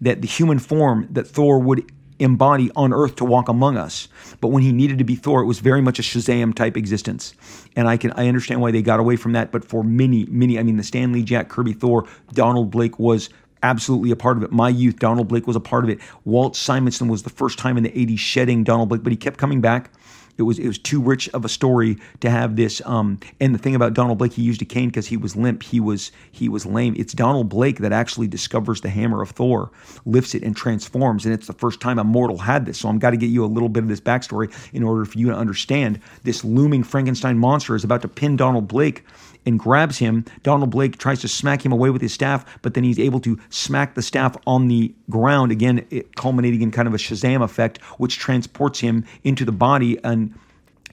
[0.00, 1.90] that the human form that Thor would
[2.22, 4.08] embody on earth to walk among us.
[4.40, 7.34] But when he needed to be Thor, it was very much a Shazam type existence.
[7.76, 9.52] And I can I understand why they got away from that.
[9.52, 13.28] But for many, many, I mean the Stan Lee, Jack Kirby, Thor, Donald Blake was
[13.62, 14.50] absolutely a part of it.
[14.50, 16.00] My youth, Donald Blake was a part of it.
[16.24, 19.38] Walt Simonson was the first time in the 80s shedding Donald Blake, but he kept
[19.38, 19.90] coming back.
[20.38, 22.80] It was it was too rich of a story to have this.
[22.84, 25.62] Um, and the thing about Donald Blake, he used a cane because he was limp.
[25.62, 26.94] He was he was lame.
[26.96, 29.70] It's Donald Blake that actually discovers the hammer of Thor,
[30.04, 32.78] lifts it and transforms, and it's the first time a mortal had this.
[32.78, 35.18] So I'm got to get you a little bit of this backstory in order for
[35.18, 39.04] you to understand this looming Frankenstein monster is about to pin Donald Blake
[39.44, 40.24] and grabs him.
[40.42, 43.38] Donald Blake tries to smack him away with his staff, but then he's able to
[43.50, 45.86] smack the staff on the ground, again,
[46.16, 50.34] culminating in kind of a Shazam effect, which transports him into the body and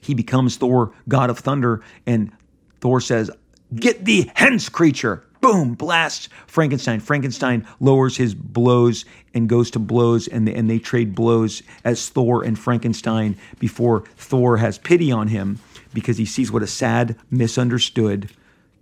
[0.00, 1.82] he becomes Thor, God of Thunder.
[2.06, 2.32] And
[2.80, 3.30] Thor says,
[3.74, 5.24] Get thee hence, creature!
[5.40, 7.00] Boom, blasts Frankenstein.
[7.00, 12.44] Frankenstein lowers his blows and goes to blows, and and they trade blows as Thor
[12.44, 15.58] and Frankenstein before Thor has pity on him
[15.94, 18.30] because he sees what a sad, misunderstood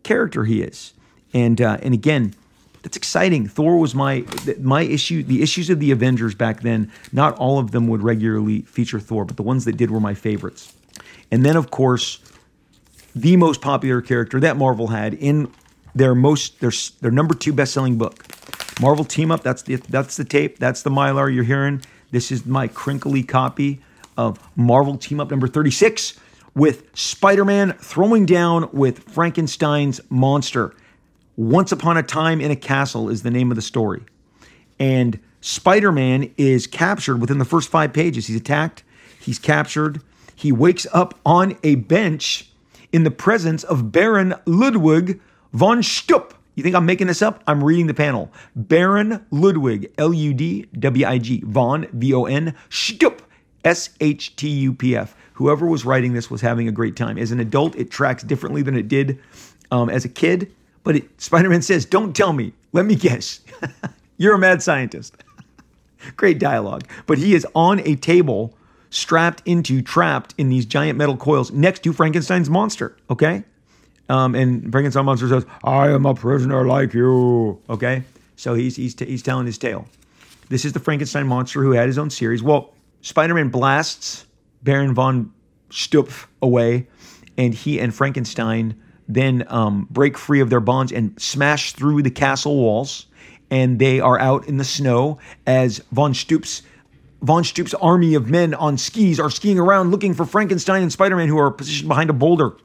[0.03, 0.93] character he is.
[1.33, 2.35] And uh, and again,
[2.83, 3.47] that's exciting.
[3.49, 4.25] Thor was my
[4.61, 5.23] my issue.
[5.23, 9.25] The issues of the Avengers back then, not all of them would regularly feature Thor,
[9.25, 10.75] but the ones that did were my favorites.
[11.31, 12.21] And then, of course,
[13.15, 15.53] the most popular character that Marvel had in
[15.95, 18.25] their most their their number two best selling book,
[18.81, 19.43] Marvel Team Up.
[19.43, 20.59] That's the that's the tape.
[20.59, 21.83] That's the mylar you're hearing.
[22.11, 23.83] This is my crinkly copy
[24.17, 26.19] of Marvel Team Up number 36
[26.55, 30.75] with Spider Man throwing down with Frankenstein's monster.
[31.37, 34.03] Once Upon a Time in a Castle is the name of the story.
[34.79, 38.27] And Spider Man is captured within the first five pages.
[38.27, 38.83] He's attacked,
[39.21, 40.01] he's captured,
[40.35, 42.51] he wakes up on a bench
[42.93, 45.21] in the presence of Baron Ludwig
[45.53, 46.33] von Shtupf.
[46.55, 47.43] You think I'm making this up?
[47.47, 48.33] I'm reading the panel.
[48.57, 53.21] Baron Ludwig, L U D W I G, von, V O N, Shtupf,
[53.65, 55.15] S H T U P F.
[55.39, 57.17] Whoever was writing this was having a great time.
[57.17, 59.21] As an adult, it tracks differently than it did
[59.71, 60.53] um, as a kid.
[60.83, 62.53] But Spider Man says, Don't tell me.
[62.73, 63.39] Let me guess.
[64.17, 65.15] You're a mad scientist.
[66.17, 66.89] great dialogue.
[67.07, 68.53] But he is on a table
[68.91, 72.97] strapped into, trapped in these giant metal coils next to Frankenstein's monster.
[73.09, 73.45] Okay?
[74.09, 78.03] Um, and Frankenstein monster says, "I am a prisoner like you." Okay,
[78.35, 79.87] so he's he's t- he's telling his tale.
[80.49, 82.43] This is the Frankenstein monster who had his own series.
[82.43, 82.73] Well,
[83.03, 84.25] Spider-Man blasts
[84.63, 85.33] Baron von
[85.71, 86.87] Shtupf away,
[87.37, 92.11] and he and Frankenstein then um, break free of their bonds and smash through the
[92.11, 93.07] castle walls.
[93.51, 96.63] And they are out in the snow as von Shtupf's
[97.23, 101.29] von Shtupf's army of men on skis are skiing around looking for Frankenstein and Spider-Man,
[101.29, 102.57] who are positioned behind a boulder.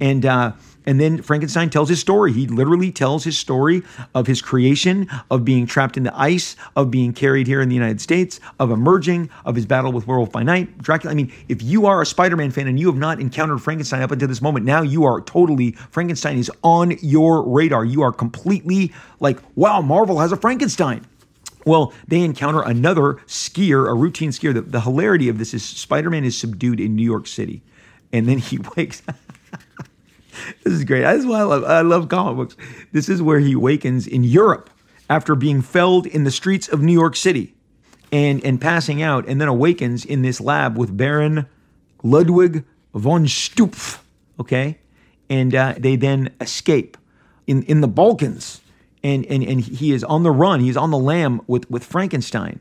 [0.00, 0.52] And uh,
[0.86, 2.32] and then Frankenstein tells his story.
[2.32, 3.82] He literally tells his story
[4.14, 7.74] of his creation, of being trapped in the ice, of being carried here in the
[7.74, 11.12] United States, of emerging, of his battle with Werewolf by Night, Dracula.
[11.12, 14.02] I mean, if you are a Spider Man fan and you have not encountered Frankenstein
[14.02, 17.84] up until this moment, now you are totally, Frankenstein is on your radar.
[17.84, 21.06] You are completely like, wow, Marvel has a Frankenstein.
[21.64, 24.52] Well, they encounter another skier, a routine skier.
[24.52, 27.62] The, the hilarity of this is Spider Man is subdued in New York City.
[28.12, 29.02] And then he wakes
[30.64, 31.02] this is great.
[31.02, 32.56] That's why I love I love comic books.
[32.92, 34.70] This is where he awakens in Europe
[35.10, 37.54] after being felled in the streets of New York City
[38.10, 41.46] and and passing out, and then awakens in this lab with Baron
[42.02, 42.64] Ludwig
[42.94, 44.00] von Shtupf.
[44.40, 44.78] Okay,
[45.28, 46.96] and uh, they then escape
[47.46, 48.60] in in the Balkans,
[49.02, 50.60] and and and he is on the run.
[50.60, 52.60] He's on the lam with with Frankenstein,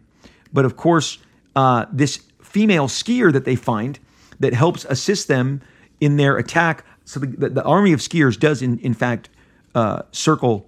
[0.54, 1.18] but of course,
[1.56, 4.00] uh, this female skier that they find
[4.40, 5.62] that helps assist them
[6.00, 9.28] in their attack so the, the, the, army of skiers does, in, in fact,
[9.76, 10.66] uh, circle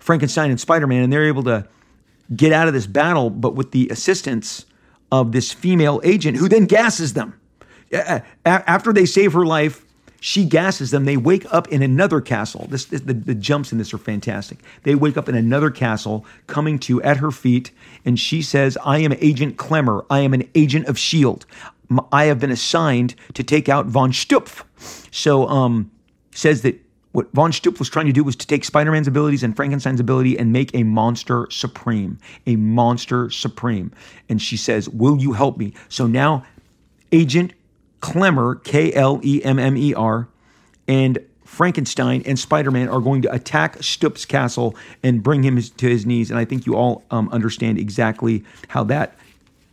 [0.00, 1.68] Frankenstein and Spider Man, and they're able to
[2.34, 4.66] get out of this battle, but with the assistance
[5.12, 7.38] of this female agent who then gasses them.
[8.44, 9.86] After they save her life,
[10.18, 11.04] she gasses them.
[11.04, 12.66] They wake up in another castle.
[12.68, 14.58] This, this the, the jumps in this are fantastic.
[14.82, 17.70] They wake up in another castle, coming to at her feet,
[18.04, 20.04] and she says, "I am Agent Klemmer.
[20.10, 21.46] I am an agent of Shield.
[22.10, 24.64] I have been assigned to take out von Shtupf."
[25.14, 25.92] So um,
[26.32, 26.80] says that
[27.12, 30.36] what von Shtupf was trying to do was to take Spider-Man's abilities and Frankenstein's ability
[30.36, 33.92] and make a monster supreme, a monster supreme.
[34.28, 36.44] And she says, "Will you help me?" So now,
[37.12, 37.52] Agent
[38.00, 40.26] Klemmer, K L E M M E R,
[40.88, 46.04] and Frankenstein and Spider-Man are going to attack Shtupf's castle and bring him to his
[46.04, 46.28] knees.
[46.28, 49.14] And I think you all um, understand exactly how that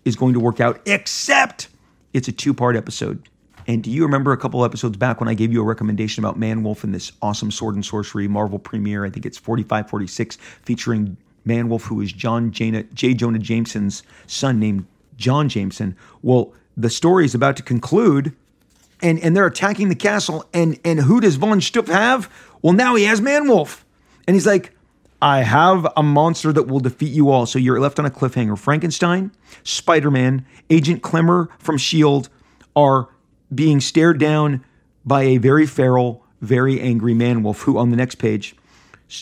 [0.05, 0.79] is going to work out.
[0.85, 1.67] Except
[2.13, 3.27] it's a two-part episode.
[3.67, 6.37] And do you remember a couple episodes back when I gave you a recommendation about
[6.37, 9.05] Man Wolf and this awesome sword and sorcery Marvel premiere?
[9.05, 12.83] I think it's 45 46, featuring Man Wolf, who is John J.
[12.93, 13.13] J.
[13.13, 14.85] Jonah Jameson's son named
[15.17, 15.95] John Jameson.
[16.21, 18.33] Well, the story is about to conclude,
[19.01, 20.45] and, and they're attacking the castle.
[20.53, 22.31] And, and who does Von Shtupf have?
[22.61, 23.85] Well, now he has Man Wolf.
[24.27, 24.73] And he's like,
[25.21, 27.45] I have a monster that will defeat you all.
[27.45, 28.57] So you're left on a cliffhanger.
[28.57, 29.31] Frankenstein,
[29.63, 32.29] Spider Man, Agent Klemmer from S.H.I.E.L.D.
[32.75, 33.09] are
[33.53, 34.63] being stared down
[35.05, 38.55] by a very feral, very angry man wolf who, on the next page,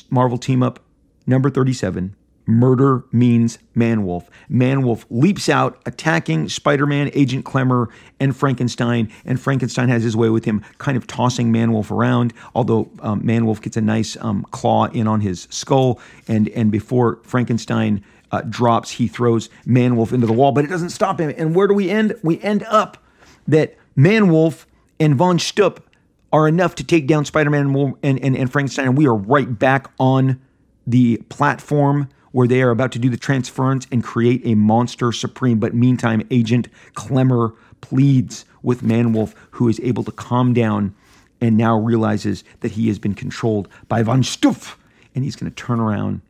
[0.10, 0.80] Marvel team up
[1.26, 2.16] number 37,
[2.46, 4.30] murder means man wolf.
[4.50, 7.88] Man wolf leaps out, attacking Spider Man, Agent Klemmer,
[8.20, 9.12] and Frankenstein.
[9.26, 13.26] And Frankenstein has his way with him, kind of tossing man wolf around, although um,
[13.26, 16.00] man wolf gets a nice um, claw in on his skull.
[16.28, 20.70] And, and before Frankenstein uh, drops, he throws man wolf into the wall, but it
[20.70, 21.34] doesn't stop him.
[21.38, 22.16] And where do we end?
[22.24, 22.98] We end up
[23.48, 24.66] that Manwolf
[24.98, 25.80] and Von Shtupf
[26.32, 29.92] are enough to take down Spider-Man and, and, and Frankenstein, and we are right back
[30.00, 30.40] on
[30.88, 35.60] the platform where they are about to do the transference and create a monster supreme.
[35.60, 40.96] But meantime, Agent Klemmer pleads with Manwolf, who is able to calm down
[41.42, 44.76] and now realizes that he has been controlled by Von Shtupf,
[45.14, 46.22] and he's going to turn around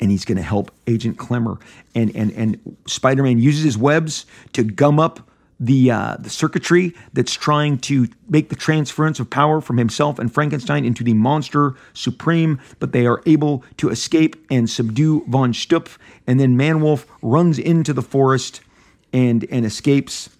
[0.00, 1.58] and he's going to help Agent Klemmer.
[1.94, 5.26] And and and Spider-Man uses his webs to gum up
[5.60, 10.32] the uh, the circuitry that's trying to make the transference of power from himself and
[10.32, 15.96] Frankenstein into the monster supreme, but they are able to escape and subdue von Shtupf,
[16.26, 18.60] and then Manwolf runs into the forest
[19.12, 20.30] and and escapes.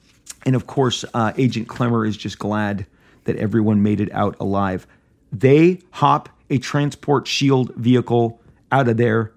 [0.46, 2.86] And of course, uh, Agent Klemmer is just glad
[3.24, 4.86] that everyone made it out alive.
[5.32, 8.40] They hop a transport shield vehicle
[8.70, 9.32] out of there,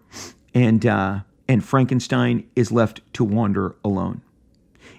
[0.54, 4.22] and uh, and Frankenstein is left to wander alone.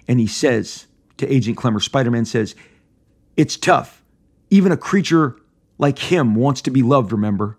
[0.09, 0.87] And he says
[1.17, 2.55] to Agent Klemmer, Spider Man says,
[3.37, 4.03] It's tough.
[4.49, 5.35] Even a creature
[5.77, 7.57] like him wants to be loved, remember?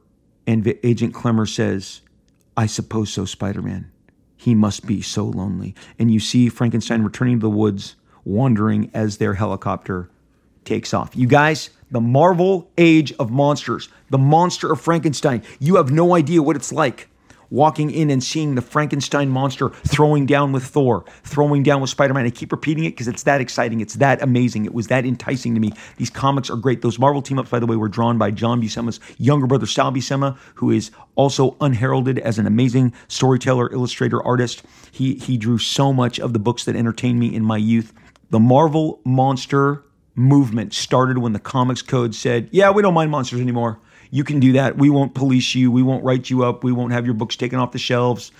[0.48, 2.00] And Agent Klemmer says,
[2.56, 3.90] I suppose so, Spider Man.
[4.36, 5.76] He must be so lonely.
[5.98, 7.94] And you see Frankenstein returning to the woods,
[8.24, 10.10] wandering as their helicopter
[10.64, 11.14] takes off.
[11.14, 16.42] You guys, the Marvel Age of Monsters, the monster of Frankenstein, you have no idea
[16.42, 17.08] what it's like
[17.50, 22.14] walking in and seeing the Frankenstein monster throwing down with Thor, throwing down with Spider
[22.14, 22.24] Man.
[22.24, 23.80] I keep repeating it because it's that exciting.
[23.80, 24.64] It's that amazing.
[24.64, 25.72] It was that enticing to me.
[25.96, 26.82] These comics are great.
[26.82, 29.92] Those Marvel team ups, by the way, were drawn by John Buscema's younger brother, Sal
[29.92, 34.62] Buscema, who is also unheralded as an amazing storyteller, illustrator, artist.
[34.92, 37.92] He, he drew so much of the books that entertained me in my youth.
[38.30, 39.84] The Marvel Monster
[40.14, 43.80] movement started when the Comics Code said, yeah, we don't mind monsters anymore
[44.10, 44.76] you can do that.
[44.76, 45.70] We won't police you.
[45.70, 46.64] We won't write you up.
[46.64, 48.32] We won't have your books taken off the shelves.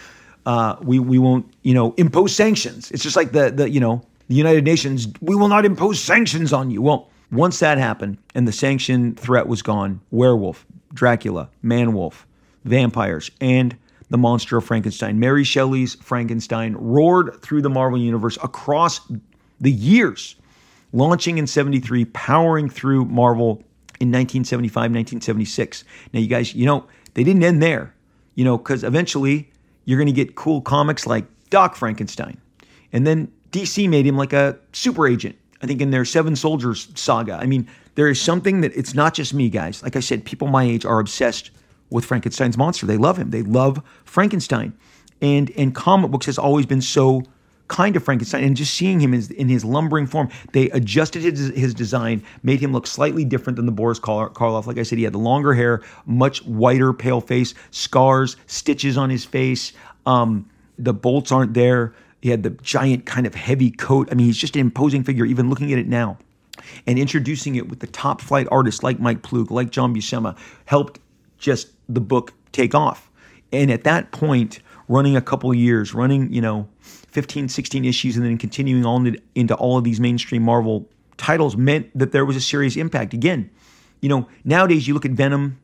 [0.46, 2.90] Uh, we we won't you know impose sanctions.
[2.90, 5.06] It's just like the the you know the United Nations.
[5.20, 6.82] We will not impose sanctions on you.
[6.82, 12.26] Well, once that happened and the sanction threat was gone, werewolf, Dracula, man wolf,
[12.64, 13.76] vampires, and
[14.08, 19.00] the monster of Frankenstein, Mary Shelley's Frankenstein, roared through the Marvel universe across
[19.60, 20.34] the years,
[20.92, 23.62] launching in '73, powering through Marvel
[24.00, 25.84] in 1975, 1976.
[26.12, 27.94] Now, you guys, you know, they didn't end there,
[28.34, 29.50] you know, because eventually
[29.84, 32.40] you're going to get cool comics like Doc Frankenstein.
[32.92, 36.88] And then DC made him like a super agent, I think, in their Seven Soldiers
[36.94, 37.34] saga.
[37.34, 39.82] I mean, there is something that it's not just me, guys.
[39.82, 41.50] Like I said, people my age are obsessed
[41.90, 42.86] with Frankenstein's monster.
[42.86, 44.72] They love him, they love Frankenstein.
[45.20, 47.24] And, and comic books has always been so
[47.70, 48.44] kind of Frankenstein.
[48.44, 52.72] And just seeing him in his lumbering form, they adjusted his, his design, made him
[52.72, 54.66] look slightly different than the Boris Karloff.
[54.66, 59.08] Like I said, he had the longer hair, much whiter, pale face, scars, stitches on
[59.08, 59.72] his face.
[60.04, 61.94] Um, the bolts aren't there.
[62.20, 64.08] He had the giant kind of heavy coat.
[64.10, 66.18] I mean, he's just an imposing figure, even looking at it now.
[66.86, 70.98] And introducing it with the top flight artists like Mike Ploog, like John Buscema, helped
[71.38, 73.10] just the book take off.
[73.52, 74.58] And at that point,
[74.88, 76.68] running a couple years, running, you know,
[77.12, 81.90] 15, 16 issues, and then continuing on into all of these mainstream Marvel titles meant
[81.98, 83.14] that there was a serious impact.
[83.14, 83.50] Again,
[84.00, 85.58] you know, nowadays you look at Venom,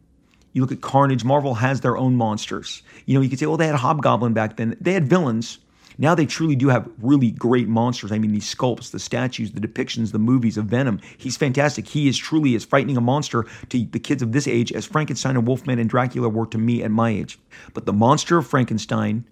[0.53, 2.83] you look at Carnage, Marvel has their own monsters.
[3.07, 4.77] You know, you could say, well, they had Hobgoblin back then.
[4.81, 5.59] They had villains.
[5.99, 8.13] Now they truly do have really great monsters.
[8.13, 11.01] I mean, these sculpts, the statues, the depictions, the movies of Venom.
[11.17, 11.87] He's fantastic.
[11.89, 15.37] He is truly as frightening a monster to the kids of this age as Frankenstein
[15.37, 17.39] and Wolfman and Dracula were to me at my age.
[17.73, 19.25] But the monster of Frankenstein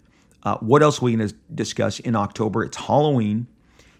[0.44, 2.64] uh, what else are we going to discuss in October?
[2.64, 3.46] It's Halloween.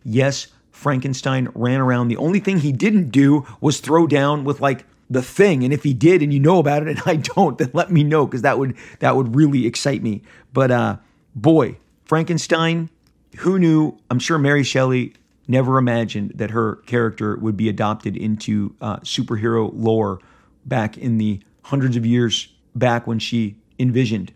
[0.05, 2.09] Yes, Frankenstein ran around.
[2.09, 5.65] The only thing he didn't do was throw down with like the thing.
[5.65, 8.05] And if he did, and you know about it, and I don't, then let me
[8.05, 10.23] know because that would that would really excite me.
[10.53, 10.97] But uh,
[11.35, 12.91] boy, Frankenstein.
[13.39, 13.99] Who knew?
[14.11, 15.15] I'm sure Mary Shelley
[15.49, 20.21] never imagined that her character would be adopted into uh, superhero lore
[20.65, 24.33] back in the hundreds of years back when she envisioned.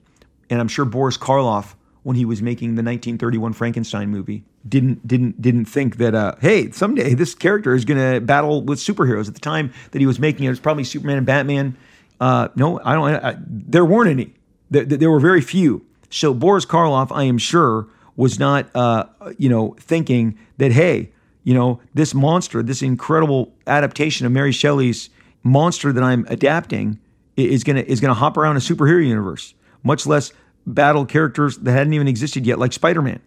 [0.50, 4.44] And I'm sure Boris Karloff when he was making the 1931 Frankenstein movie.
[4.68, 8.78] Didn't didn't didn't think that uh, hey someday this character is going to battle with
[8.78, 9.28] superheroes.
[9.28, 11.76] At the time that he was making it, it was probably Superman and Batman.
[12.20, 13.24] Uh, no, I don't.
[13.24, 14.34] I, there weren't any.
[14.70, 15.86] There, there, were very few.
[16.11, 17.86] So Boris Karloff, I am sure,
[18.16, 19.07] was not uh,
[19.38, 21.11] you know thinking that hey
[21.44, 25.11] you know this monster, this incredible adaptation of Mary Shelley's
[25.42, 26.99] monster that I'm adapting
[27.36, 29.55] is gonna is gonna hop around a superhero universe.
[29.82, 30.32] Much less
[30.68, 33.20] battle characters that hadn't even existed yet, like Spider Man,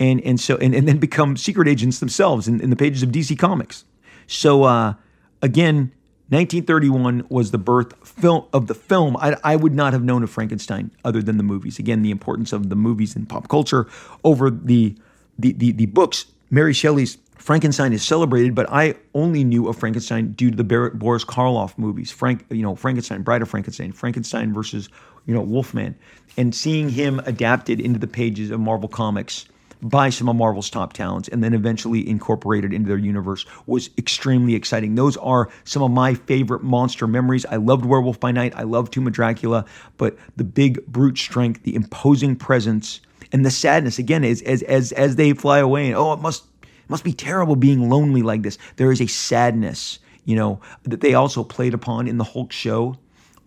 [0.00, 3.10] and and so and, and then become secret agents themselves in, in the pages of
[3.10, 3.84] DC Comics.
[4.26, 4.94] So uh,
[5.42, 5.92] again,
[6.30, 9.16] 1931 was the birth film of the film.
[9.16, 11.78] I, I, would not have known of Frankenstein other than the movies.
[11.78, 13.86] Again, the importance of the movies in pop culture
[14.24, 14.94] over the
[15.38, 16.26] the the, the books.
[16.50, 21.24] Mary Shelley's Frankenstein is celebrated, but I only knew of Frankenstein due to the Boris
[21.24, 22.10] Karloff movies.
[22.10, 24.88] Frank, you know, Frankenstein, Bride of Frankenstein, Frankenstein versus
[25.28, 25.94] you know Wolfman,
[26.36, 29.44] and seeing him adapted into the pages of Marvel Comics
[29.80, 34.56] by some of Marvel's top talents and then eventually incorporated into their universe was extremely
[34.56, 34.96] exciting.
[34.96, 37.46] Those are some of my favorite monster memories.
[37.46, 39.64] I loved Werewolf by Night, I loved Tomb of Dracula,
[39.98, 43.00] but the big brute strength, the imposing presence,
[43.30, 46.44] and the sadness again as as as as they fly away and oh it must
[46.62, 48.56] it must be terrible being lonely like this.
[48.76, 52.96] There is a sadness, you know, that they also played upon in the Hulk show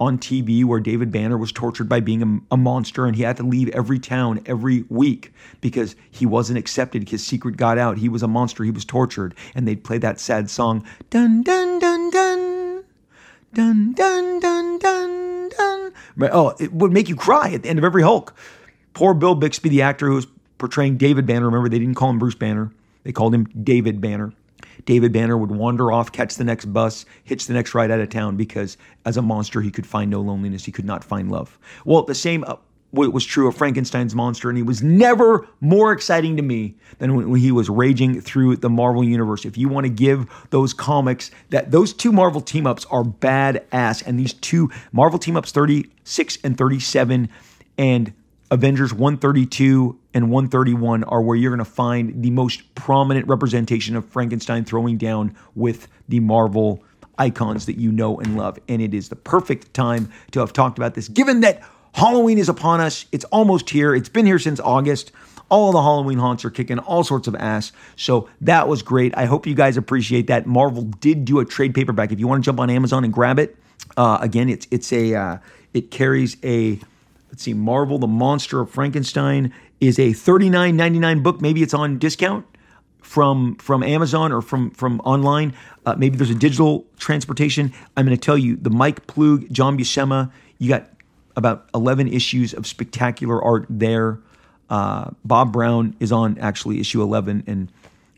[0.01, 3.37] on TV where David Banner was tortured by being a, a, monster and he had
[3.37, 5.31] to leave every town every week
[5.61, 7.07] because he wasn't accepted.
[7.07, 7.99] His secret got out.
[7.99, 8.63] He was a monster.
[8.63, 9.35] He was tortured.
[9.53, 12.83] And they'd play that sad song, dun, dun, dun, dun,
[13.53, 15.93] dun, dun, dun, dun, dun.
[16.31, 18.35] Oh, it would make you cry at the end of every Hulk.
[18.95, 20.25] Poor Bill Bixby, the actor who was
[20.57, 21.45] portraying David Banner.
[21.45, 22.71] Remember, they didn't call him Bruce Banner,
[23.03, 24.33] they called him David Banner.
[24.85, 28.09] David Banner would wander off, catch the next bus, hitch the next ride out of
[28.09, 30.65] town because as a monster, he could find no loneliness.
[30.65, 31.57] He could not find love.
[31.85, 32.55] Well, the same uh,
[32.91, 37.39] was true of Frankenstein's monster, and he was never more exciting to me than when,
[37.39, 39.45] he was raging through the Marvel universe.
[39.45, 44.05] If you want to give those comics that those two Marvel team ups are badass,
[44.05, 47.29] and these two Marvel team ups, 36 and 37,
[47.77, 48.13] and
[48.51, 54.05] Avengers 132 and 131 are where you're going to find the most prominent representation of
[54.05, 56.83] Frankenstein throwing down with the Marvel
[57.17, 58.59] icons that you know and love.
[58.67, 62.49] And it is the perfect time to have talked about this, given that Halloween is
[62.49, 63.05] upon us.
[63.13, 65.13] It's almost here, it's been here since August.
[65.47, 67.71] All the Halloween haunts are kicking all sorts of ass.
[67.95, 69.15] So that was great.
[69.15, 70.45] I hope you guys appreciate that.
[70.45, 72.11] Marvel did do a trade paperback.
[72.11, 73.57] If you want to jump on Amazon and grab it,
[73.95, 75.37] uh, again, it's it's a uh,
[75.73, 76.79] it carries a
[77.31, 81.41] let's see, Marvel, The Monster of Frankenstein is a $39.99 book.
[81.41, 82.45] Maybe it's on discount
[83.01, 85.53] from from Amazon or from from online.
[85.85, 87.73] Uh, maybe there's a digital transportation.
[87.97, 90.31] I'm going to tell you the Mike Ploog, John Buscema.
[90.59, 90.89] You got
[91.35, 94.19] about 11 issues of spectacular art there.
[94.69, 97.71] Uh, Bob Brown is on actually issue 11, and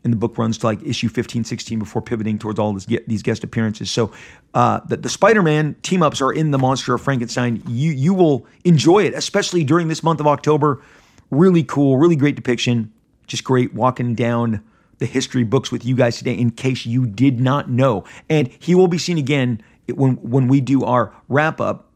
[0.04, 3.22] and the book runs to like issue 15, 16 before pivoting towards all this, these
[3.22, 3.90] guest appearances.
[3.90, 4.12] So
[4.52, 7.62] uh, the, the Spider-Man team ups are in the Monster of Frankenstein.
[7.66, 10.82] You you will enjoy it, especially during this month of October.
[11.30, 12.92] Really cool, really great depiction.
[13.26, 14.62] Just great walking down
[14.98, 18.04] the history books with you guys today in case you did not know.
[18.28, 21.88] And he will be seen again when when we do our wrap up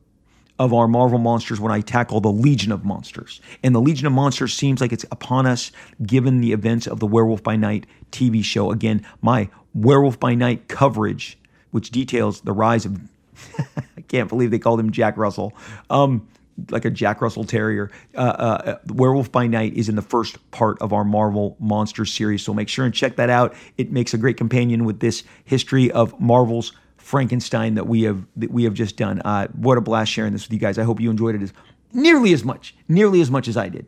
[0.58, 3.40] of our Marvel monsters when I tackle the Legion of Monsters.
[3.62, 5.70] And the Legion of Monsters seems like it's upon us
[6.04, 8.70] given the events of the Werewolf by Night TV show.
[8.72, 11.38] Again, my Werewolf by Night coverage,
[11.70, 13.00] which details the rise of,
[13.96, 15.54] I can't believe they called him Jack Russell.
[15.90, 16.26] Um,
[16.70, 17.90] like a Jack Russell Terrier.
[18.16, 22.42] Uh, uh, Werewolf by Night is in the first part of our Marvel Monsters series,
[22.42, 23.54] so make sure and check that out.
[23.76, 26.72] It makes a great companion with this history of Marvel's
[27.08, 29.22] Frankenstein that we have that we have just done.
[29.24, 30.76] Uh, what a blast sharing this with you guys.
[30.78, 31.54] I hope you enjoyed it as
[31.94, 33.86] nearly as much, nearly as much as I did.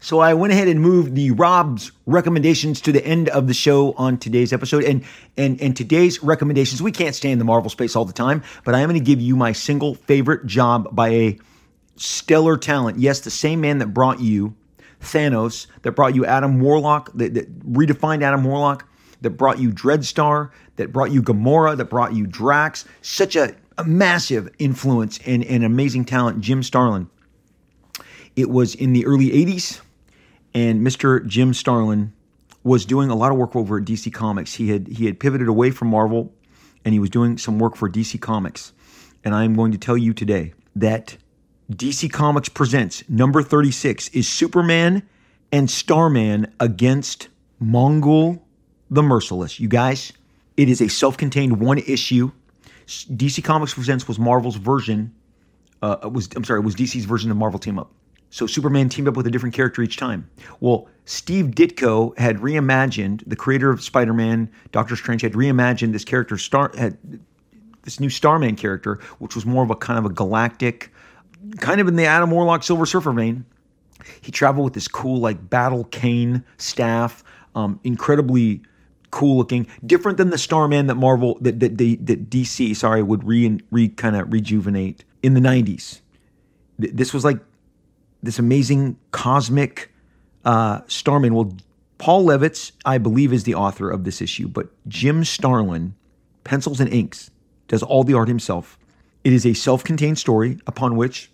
[0.00, 3.94] So I went ahead and moved the Rob's recommendations to the end of the show
[3.94, 4.84] on today's episode.
[4.84, 5.02] And
[5.38, 8.74] and and today's recommendations, we can't stay in the Marvel space all the time, but
[8.74, 11.38] I am going to give you my single favorite job by a
[11.96, 12.98] stellar talent.
[12.98, 14.54] Yes, the same man that brought you
[15.00, 18.86] Thanos, that brought you Adam Warlock, that, that redefined Adam Warlock,
[19.22, 22.84] that brought you Dreadstar, that brought you Gamora, that brought you Drax.
[23.02, 27.08] Such a, a massive influence and, and amazing talent, Jim Starlin.
[28.34, 29.80] It was in the early 80s,
[30.54, 31.26] and Mr.
[31.26, 32.12] Jim Starlin
[32.64, 34.54] was doing a lot of work over at DC Comics.
[34.54, 36.32] He had he had pivoted away from Marvel
[36.84, 38.72] and he was doing some work for DC Comics.
[39.24, 41.16] And I am going to tell you today that
[41.72, 45.02] DC Comics presents number 36 is Superman
[45.52, 47.28] and Starman against
[47.62, 48.40] Mongul
[48.90, 49.60] the Merciless.
[49.60, 50.12] You guys,
[50.58, 52.30] it is a self contained one issue.
[52.86, 55.14] DC Comics Presents was Marvel's version.
[55.80, 57.92] Uh, was I'm sorry, was DC's version of Marvel Team Up.
[58.30, 60.28] So Superman teamed up with a different character each time.
[60.60, 66.36] Well, Steve Ditko had reimagined the creator of Spider-Man, Doctor Strange had reimagined this character
[66.36, 66.98] Star had
[67.82, 70.92] this new Starman character, which was more of a kind of a galactic,
[71.60, 73.46] kind of in the Adam Warlock Silver Surfer vein.
[74.20, 77.22] He traveled with this cool like battle cane staff,
[77.54, 78.62] um, incredibly
[79.10, 83.24] cool looking, different than the Starman that Marvel that that, that, that DC sorry would
[83.24, 86.00] re re kind of rejuvenate in the 90s.
[86.78, 87.38] This was like
[88.22, 89.92] this amazing cosmic
[90.44, 91.34] uh, Starman.
[91.34, 91.52] Well,
[91.98, 95.94] Paul Levitz, I believe, is the author of this issue, but Jim Starlin,
[96.44, 97.30] pencils and inks,
[97.66, 98.78] does all the art himself.
[99.24, 101.30] It is a self-contained story upon which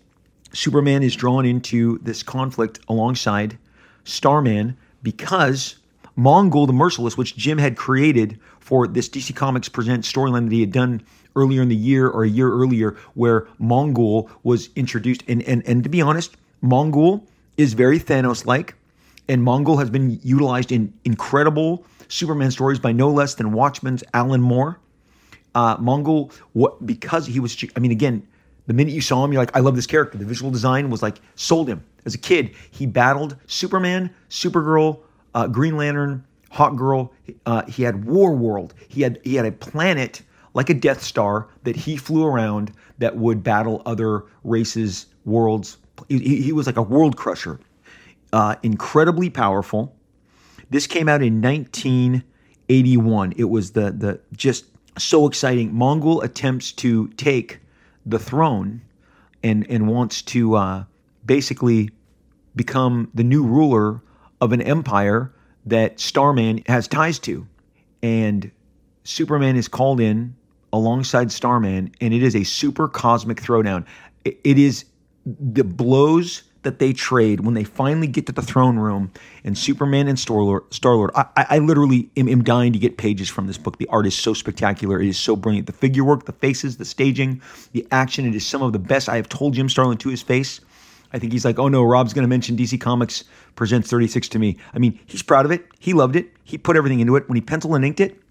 [0.53, 3.57] Superman is drawn into this conflict alongside
[4.03, 5.77] Starman because
[6.17, 10.61] Mongul the Merciless, which Jim had created for this DC Comics Present storyline that he
[10.61, 11.01] had done
[11.35, 15.23] earlier in the year or a year earlier, where Mongul was introduced.
[15.27, 17.23] And, and, and to be honest, Mongul
[17.57, 18.75] is very Thanos like,
[19.27, 24.41] and Mongul has been utilized in incredible Superman stories by no less than Watchmen's Alan
[24.41, 24.79] Moore.
[25.53, 28.27] Uh, Mongul, what because he was, I mean, again,
[28.67, 30.17] the minute you saw him, you're like, I love this character.
[30.17, 31.83] The visual design was like sold him.
[32.05, 34.99] As a kid, he battled Superman, Supergirl,
[35.35, 37.11] uh, Green Lantern, Hawkgirl.
[37.45, 38.73] Uh, he had War World.
[38.87, 40.23] He had he had a planet
[40.55, 45.77] like a Death Star that he flew around that would battle other races, worlds.
[46.07, 47.59] He, he was like a world crusher.
[48.33, 49.93] Uh, incredibly powerful.
[50.69, 53.33] This came out in 1981.
[53.37, 54.65] It was the the just
[54.97, 55.73] so exciting.
[55.73, 57.59] Mongul attempts to take
[58.05, 58.81] the throne
[59.43, 60.85] and and wants to uh,
[61.25, 61.89] basically
[62.55, 64.01] become the new ruler
[64.45, 65.33] of an empire
[65.65, 67.45] that Starman has ties to.
[68.01, 68.51] And
[69.03, 70.35] Superman is called in
[70.71, 73.85] alongside Starman, and it is a super cosmic throwdown.
[74.23, 74.85] It is
[75.25, 79.11] the blows that they trade when they finally get to the throne room
[79.43, 80.61] and Superman and Starlord.
[80.71, 83.77] Starlord, I, I literally am, am, dying to get pages from this book.
[83.77, 84.99] The art is so spectacular.
[84.99, 85.67] It is so brilliant.
[85.67, 87.39] The figure work, the faces, the staging,
[87.73, 88.25] the action.
[88.25, 89.07] It is some of the best.
[89.07, 90.59] I have told Jim Starlin to his face.
[91.13, 93.23] I think he's like, oh no, Rob's going to mention DC Comics
[93.55, 94.57] presents 36 to me.
[94.73, 95.65] I mean, he's proud of it.
[95.79, 96.31] He loved it.
[96.43, 97.27] He put everything into it.
[97.27, 98.21] When he penciled and inked it,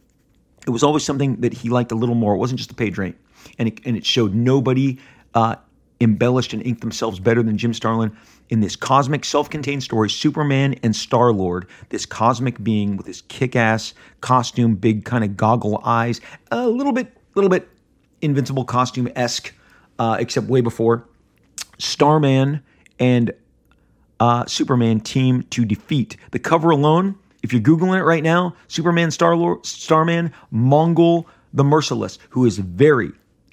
[0.66, 2.34] it was always something that he liked a little more.
[2.34, 3.16] It wasn't just the page rate,
[3.58, 4.98] and it, and it showed nobody
[5.34, 5.56] uh,
[6.00, 8.16] embellished and inked themselves better than Jim Starlin
[8.50, 10.10] in this cosmic, self-contained story.
[10.10, 15.80] Superman and Star Lord, this cosmic being with this kick-ass costume, big kind of goggle
[15.84, 16.20] eyes,
[16.50, 17.68] a little bit, little bit
[18.22, 19.52] Invincible costume esque,
[19.98, 21.06] uh, except way before.
[21.78, 22.62] Starman
[22.98, 23.32] and
[24.20, 26.16] uh, Superman team to defeat.
[26.30, 31.62] The cover alone if you're Googling it right now, Superman, Star Lord, Starman, Mongul, the
[31.62, 33.12] Merciless, who is very,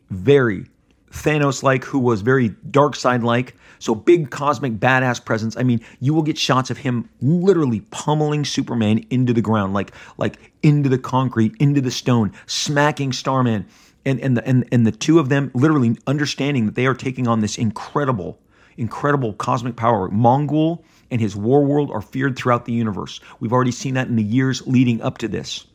[0.09, 0.65] very
[1.11, 3.53] Thanos like, who was very dark side like.
[3.79, 5.57] So big cosmic badass presence.
[5.57, 9.91] I mean, you will get shots of him literally pummeling Superman into the ground, like
[10.17, 13.65] like into the concrete, into the stone, smacking Starman.
[14.05, 17.27] And and the and, and the two of them literally understanding that they are taking
[17.27, 18.39] on this incredible,
[18.81, 20.09] incredible cosmic power.
[20.09, 23.21] Mongul and his war world are feared throughout the universe.
[23.39, 25.67] We've already seen that in the years leading up to this.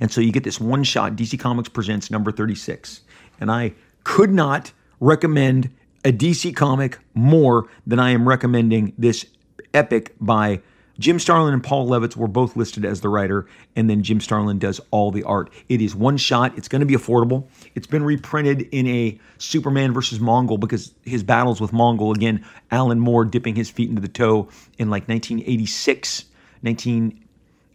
[0.00, 3.00] And so you get this one shot DC Comics presents number 36.
[3.40, 3.72] And I
[4.04, 5.70] could not recommend
[6.04, 9.24] a DC comic more than I am recommending this
[9.72, 10.60] epic by
[10.98, 14.58] Jim Starlin and Paul Levitz were both listed as the writer, and then Jim Starlin
[14.58, 15.50] does all the art.
[15.68, 16.56] It is one shot.
[16.58, 17.48] It's going to be affordable.
[17.74, 23.00] It's been reprinted in a Superman versus Mongul because his battles with Mongul, again, Alan
[23.00, 24.48] Moore dipping his feet into the toe
[24.78, 26.24] in like 1986,
[26.62, 27.24] 19,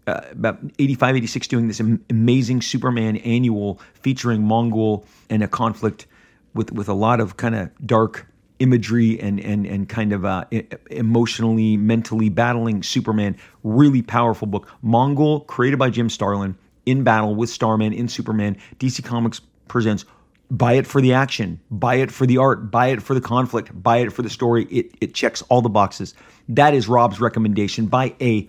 [0.08, 1.80] uh, about 85, 86, doing this
[2.10, 6.08] amazing Superman annual featuring Mongul and a conflict
[6.54, 8.28] with, with a lot of kind of dark
[8.60, 10.46] imagery and and and kind of uh,
[10.90, 13.36] emotionally, mentally battling Superman.
[13.64, 14.70] Really powerful book.
[14.84, 18.58] Mongul, created by Jim Starlin, in battle with Starman in Superman.
[18.80, 20.06] DC Comics presents.
[20.52, 21.60] Buy it for the action.
[21.72, 22.70] Buy it for the art.
[22.70, 23.72] Buy it for the conflict.
[23.82, 24.66] Buy it for the story.
[24.66, 26.14] It it checks all the boxes.
[26.50, 28.48] That is Rob's recommendation by a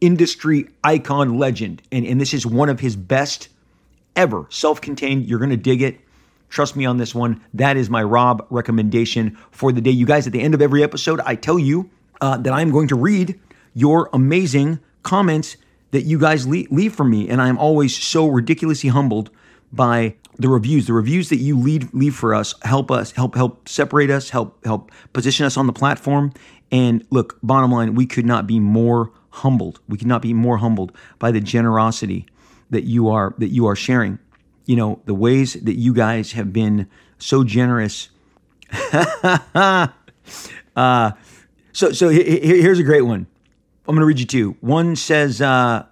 [0.00, 3.48] industry icon legend, and and this is one of his best
[4.14, 4.46] ever.
[4.48, 5.26] Self-contained.
[5.26, 6.00] You're gonna dig it
[6.48, 7.42] Trust me on this one.
[7.54, 9.90] That is my Rob recommendation for the day.
[9.90, 11.90] You guys, at the end of every episode, I tell you
[12.20, 13.38] uh, that I'm going to read
[13.74, 15.56] your amazing comments
[15.90, 17.28] that you guys leave, leave for me.
[17.28, 19.30] And I'm always so ridiculously humbled
[19.72, 20.86] by the reviews.
[20.86, 24.64] The reviews that you leave leave for us help us, help help separate us, help
[24.64, 26.32] help position us on the platform.
[26.70, 29.80] And look, bottom line, we could not be more humbled.
[29.88, 32.26] We could not be more humbled by the generosity
[32.70, 34.18] that you are that you are sharing
[34.66, 38.10] you know, the ways that you guys have been so generous.
[38.92, 39.88] uh,
[41.72, 43.26] so, so here's a great one.
[43.88, 44.56] I'm going to read you two.
[44.60, 45.86] One says, uh,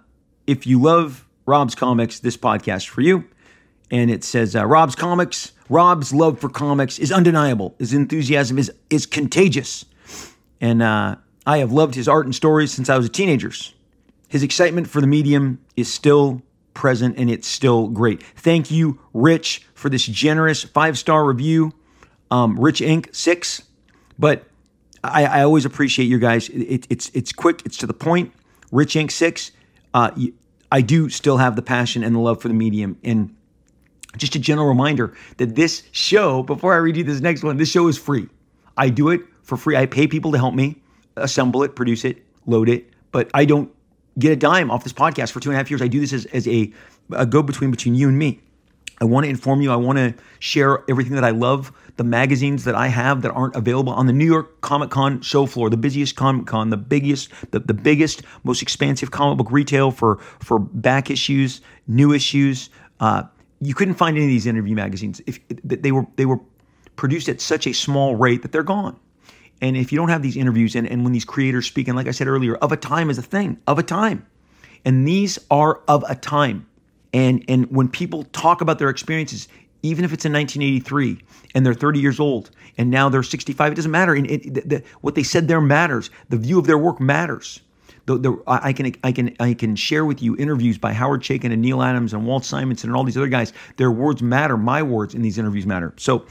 [0.45, 3.23] if you love Rob's comics, this podcast for you.
[3.91, 7.75] And it says, uh, Rob's comics, Rob's love for comics is undeniable.
[7.77, 9.85] His enthusiasm is, is contagious.
[10.59, 13.51] And uh, I have loved his art and stories since I was a teenager.
[14.27, 16.41] His excitement for the medium is still
[16.73, 18.21] present and it's still great.
[18.23, 21.73] Thank you, Rich, for this generous five star review.
[22.31, 23.15] Um, Rich Inc.
[23.15, 23.61] six,
[24.17, 24.45] but
[25.03, 26.49] I, I always appreciate you guys.
[26.49, 28.33] It, it's it's quick, it's to the point.
[28.71, 29.11] Rich Inc.
[29.11, 29.51] six.
[29.93, 30.09] Uh,
[30.71, 32.97] I do still have the passion and the love for the medium.
[33.03, 33.35] And
[34.17, 37.69] just a general reminder that this show, before I read you this next one, this
[37.69, 38.27] show is free.
[38.77, 39.75] I do it for free.
[39.75, 40.81] I pay people to help me
[41.15, 43.71] assemble it, produce it, load it, but I don't
[44.19, 45.81] get a dime off this podcast for two and a half years.
[45.81, 46.71] I do this as, as a,
[47.11, 48.41] a go between between you and me.
[49.01, 49.71] I want to inform you.
[49.71, 53.55] I want to share everything that I love, the magazines that I have that aren't
[53.55, 57.29] available on the New York Comic Con show floor, the busiest Comic Con, the biggest,
[57.51, 62.69] the, the biggest, most expansive comic book retail for for back issues, new issues.
[63.01, 63.23] Uh,
[63.65, 65.21] you couldn't find any of these interview magazines.
[65.25, 66.39] If they were they were
[66.95, 68.97] produced at such a small rate that they're gone.
[69.61, 72.07] And if you don't have these interviews and, and when these creators speak, and like
[72.07, 74.25] I said earlier, of a time is a thing, of a time.
[74.83, 76.67] And these are of a time.
[77.13, 79.47] And and when people talk about their experiences,
[79.81, 81.21] even if it's in 1983
[81.53, 84.13] and they're 30 years old and now they're 65, it doesn't matter.
[84.13, 86.09] And it, the, the, what they said there matters.
[86.29, 87.61] The view of their work matters.
[88.05, 91.51] The, the, I can I can I can share with you interviews by Howard Chaykin
[91.51, 93.51] and Neal Adams and Walt Simonson and all these other guys.
[93.77, 94.57] Their words matter.
[94.57, 95.93] My words in these interviews matter.
[95.97, 96.25] So,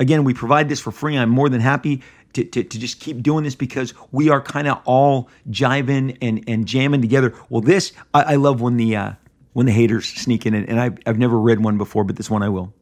[0.00, 1.16] again, we provide this for free.
[1.16, 2.02] I'm more than happy
[2.32, 6.44] to, to, to just keep doing this because we are kind of all jiving and,
[6.48, 7.34] and jamming together.
[7.48, 9.12] Well, this I, I love when the uh,
[9.52, 12.42] when the haters sneak in, and I've, I've never read one before, but this one
[12.42, 12.72] I will.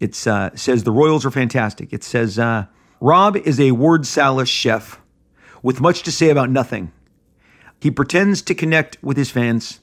[0.00, 1.92] It uh, says the Royals are fantastic.
[1.92, 2.66] It says uh,
[3.00, 5.00] Rob is a word salad chef
[5.62, 6.92] with much to say about nothing.
[7.80, 9.80] He pretends to connect with his fans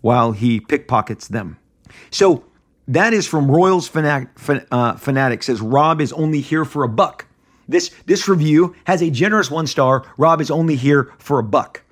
[0.00, 1.58] while he pickpockets them.
[2.10, 2.44] So
[2.88, 4.28] that is from Royals Fanatic,
[4.70, 7.26] uh, Fanatic says Rob is only here for a buck.
[7.68, 10.04] This this review has a generous one star.
[10.18, 11.82] Rob is only here for a buck,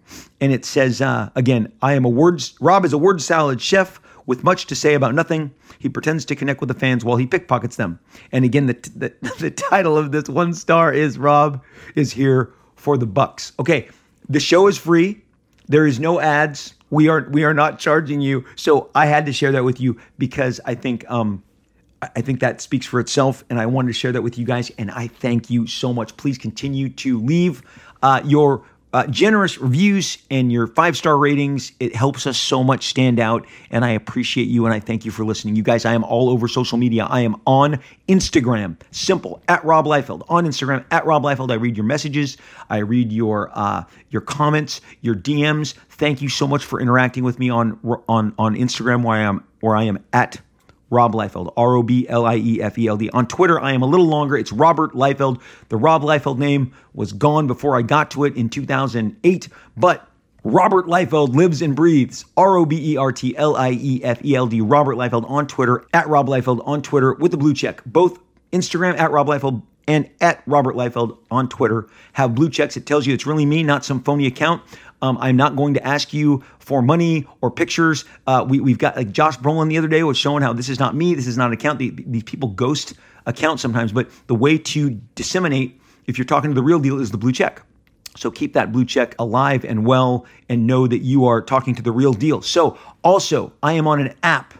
[0.40, 2.54] and it says uh, again, I am a words.
[2.60, 5.52] Rob is a word salad chef with much to say about nothing.
[5.78, 8.00] He pretends to connect with the fans while he pickpockets them.
[8.32, 11.62] And again, the the, the title of this one star is Rob
[11.94, 13.52] is here for the bucks.
[13.60, 13.88] Okay,
[14.30, 15.20] the show is free.
[15.68, 16.74] There is no ads.
[16.88, 18.44] We are we are not charging you.
[18.56, 21.42] So I had to share that with you because I think um
[22.02, 24.70] I think that speaks for itself, and I wanted to share that with you guys.
[24.78, 26.16] And I thank you so much.
[26.16, 27.62] Please continue to leave
[28.02, 31.72] uh, your uh, generous reviews and your five star ratings.
[31.80, 35.10] It helps us so much stand out, and I appreciate you and I thank you
[35.10, 35.56] for listening.
[35.56, 37.04] You guys, I am all over social media.
[37.04, 40.24] I am on Instagram, simple at Rob Liefeld.
[40.28, 42.36] On Instagram at Rob Liefeld, I read your messages,
[42.68, 45.74] I read your uh, your comments, your DMs.
[45.90, 49.44] Thank you so much for interacting with me on on on Instagram, where I am
[49.60, 50.40] where I am at
[50.90, 53.08] Rob Liefeld, R O B L I E F E L D.
[53.10, 54.36] On Twitter, I am a little longer.
[54.36, 55.40] It's Robert Liefeld.
[55.68, 60.08] The Rob Liefeld name was gone before I got to it in 2008, but
[60.42, 62.24] Robert Liefeld lives and breathes.
[62.36, 64.60] R O B E R T L I E F E L D.
[64.60, 67.82] Robert Liefeld on Twitter, at Rob Liefeld on Twitter with the blue check.
[67.86, 68.18] Both
[68.52, 72.76] Instagram at Rob Liefeld and at Robert Liefeld on Twitter have blue checks.
[72.76, 74.62] It tells you it's really me, not some phony account.
[75.02, 78.04] Um, I'm not going to ask you for money or pictures.
[78.26, 80.78] Uh, we, have got like Josh Brolin the other day was showing how this is
[80.78, 81.78] not me, this is not an account.
[81.78, 82.94] These people ghost
[83.26, 87.10] accounts sometimes, but the way to disseminate, if you're talking to the real deal, is
[87.10, 87.62] the blue check.
[88.16, 91.82] So keep that blue check alive and well and know that you are talking to
[91.82, 92.42] the real deal.
[92.42, 94.54] So also, I am on an app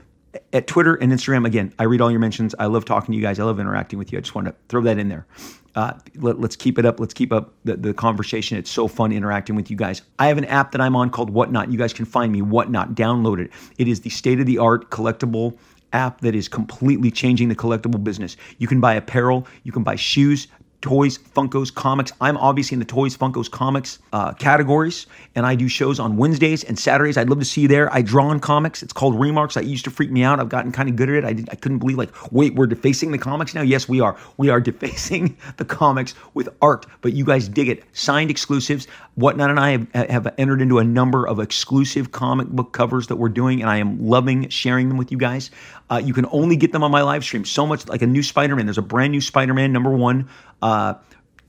[0.52, 1.46] at Twitter and Instagram.
[1.46, 2.54] Again, I read all your mentions.
[2.58, 3.40] I love talking to you guys.
[3.40, 4.18] I love interacting with you.
[4.18, 5.26] I just want to throw that in there
[5.74, 6.98] uh, let, us keep it up.
[7.00, 8.58] Let's keep up the, the conversation.
[8.58, 10.02] It's so fun interacting with you guys.
[10.18, 11.70] I have an app that I'm on called Whatnot.
[11.70, 12.94] You guys can find me, Whatnot.
[12.94, 13.50] Download it.
[13.78, 15.56] It is the state of the art collectible
[15.92, 18.36] app that is completely changing the collectible business.
[18.58, 20.46] You can buy apparel, you can buy shoes,
[20.80, 22.12] toys, Funkos, comics.
[22.20, 26.64] I'm obviously in the toys, Funkos, comics uh, categories, and I do shows on Wednesdays
[26.64, 27.16] and Saturdays.
[27.16, 27.92] I'd love to see you there.
[27.92, 28.82] I draw on comics.
[28.82, 29.56] It's called Remarks.
[29.56, 30.40] I used to freak me out.
[30.40, 31.24] I've gotten kind of good at it.
[31.24, 33.62] I, did, I couldn't believe, like, wait, we're defacing the comics now?
[33.62, 34.16] Yes, we are.
[34.36, 37.84] We are defacing the comics with art, but you guys dig it.
[37.92, 38.86] Signed exclusives.
[39.16, 43.16] Whatnot and I have, have entered into a number of exclusive comic book covers that
[43.16, 45.50] we're doing, and I am loving sharing them with you guys.
[45.90, 47.44] Uh, you can only get them on my live stream.
[47.44, 48.66] So much like a new Spider Man.
[48.66, 50.28] There's a brand new Spider Man number one
[50.62, 50.94] uh,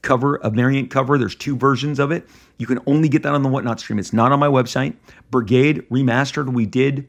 [0.02, 1.18] cover, a variant cover.
[1.18, 2.28] There's two versions of it.
[2.58, 4.00] You can only get that on the Whatnot stream.
[4.00, 4.96] It's not on my website.
[5.30, 7.08] Brigade Remastered, we did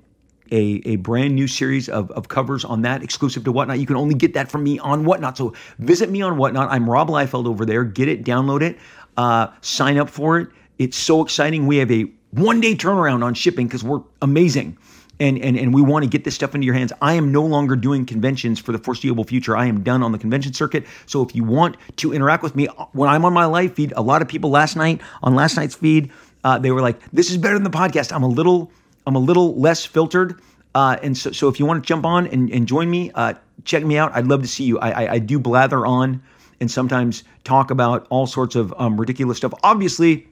[0.50, 3.78] a, a brand new series of, of covers on that exclusive to Whatnot.
[3.78, 5.36] You can only get that from me on Whatnot.
[5.36, 6.70] So visit me on Whatnot.
[6.70, 7.84] I'm Rob Liefeld over there.
[7.84, 8.78] Get it, download it,
[9.16, 10.48] uh, sign up for it.
[10.78, 11.66] It's so exciting.
[11.66, 14.76] We have a one day turnaround on shipping because we're amazing
[15.22, 16.92] and, and, and we want to get this stuff into your hands.
[17.00, 19.56] I am no longer doing conventions for the foreseeable future.
[19.56, 20.84] I am done on the convention circuit.
[21.06, 24.02] So if you want to interact with me when I'm on my live feed, a
[24.02, 26.10] lot of people last night on last night's feed,
[26.42, 28.72] uh, they were like, "This is better than the podcast." I'm a little
[29.06, 30.40] I'm a little less filtered.
[30.74, 33.34] Uh, and so, so if you want to jump on and, and join me, uh,
[33.64, 34.10] check me out.
[34.14, 34.78] I'd love to see you.
[34.78, 36.22] I, I, I do blather on
[36.60, 39.52] and sometimes talk about all sorts of um, ridiculous stuff.
[39.62, 40.26] Obviously,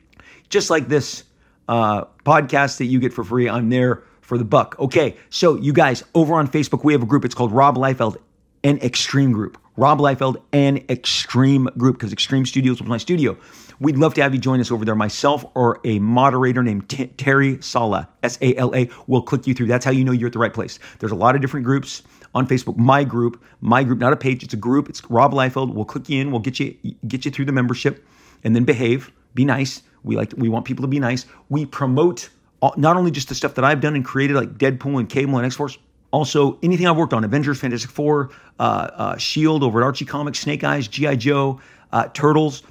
[0.48, 1.24] just like this
[1.68, 4.76] uh, podcast that you get for free, I'm there for the buck.
[4.78, 7.24] Okay, so you guys, over on Facebook, we have a group.
[7.24, 8.16] It's called Rob Liefeld
[8.62, 9.58] an Extreme Group.
[9.76, 13.36] Rob Liefeld and Extreme Group, because Extreme Studios was my studio.
[13.80, 14.94] We'd love to have you join us over there.
[14.94, 19.54] Myself or a moderator named T- Terry Sala, S A L A, will click you
[19.54, 19.66] through.
[19.66, 20.78] That's how you know you're at the right place.
[21.00, 22.76] There's a lot of different groups on Facebook.
[22.76, 24.88] My group, my group, not a page, it's a group.
[24.88, 25.74] It's Rob Liefeld.
[25.74, 26.30] We'll click you in.
[26.30, 26.76] We'll get you
[27.08, 28.06] get you through the membership,
[28.44, 29.10] and then behave.
[29.34, 29.82] Be nice.
[30.04, 31.26] We like we want people to be nice.
[31.48, 32.28] We promote
[32.76, 35.46] not only just the stuff that I've done and created, like Deadpool and Cable and
[35.46, 35.78] X Force,
[36.10, 40.40] also anything I've worked on Avengers, Fantastic Four, uh, uh, Shield over at Archie Comics,
[40.40, 41.16] Snake Eyes, G.I.
[41.16, 41.60] Joe,
[41.92, 42.62] uh, Turtles.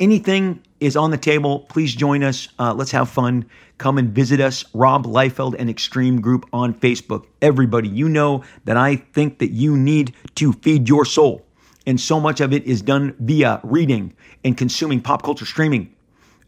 [0.00, 1.60] anything is on the table.
[1.68, 2.48] Please join us.
[2.58, 3.44] Uh, let's have fun.
[3.78, 7.26] Come and visit us, Rob Liefeld and Extreme Group on Facebook.
[7.42, 11.44] Everybody, you know that I think that you need to feed your soul.
[11.86, 15.94] And so much of it is done via reading and consuming pop culture streaming,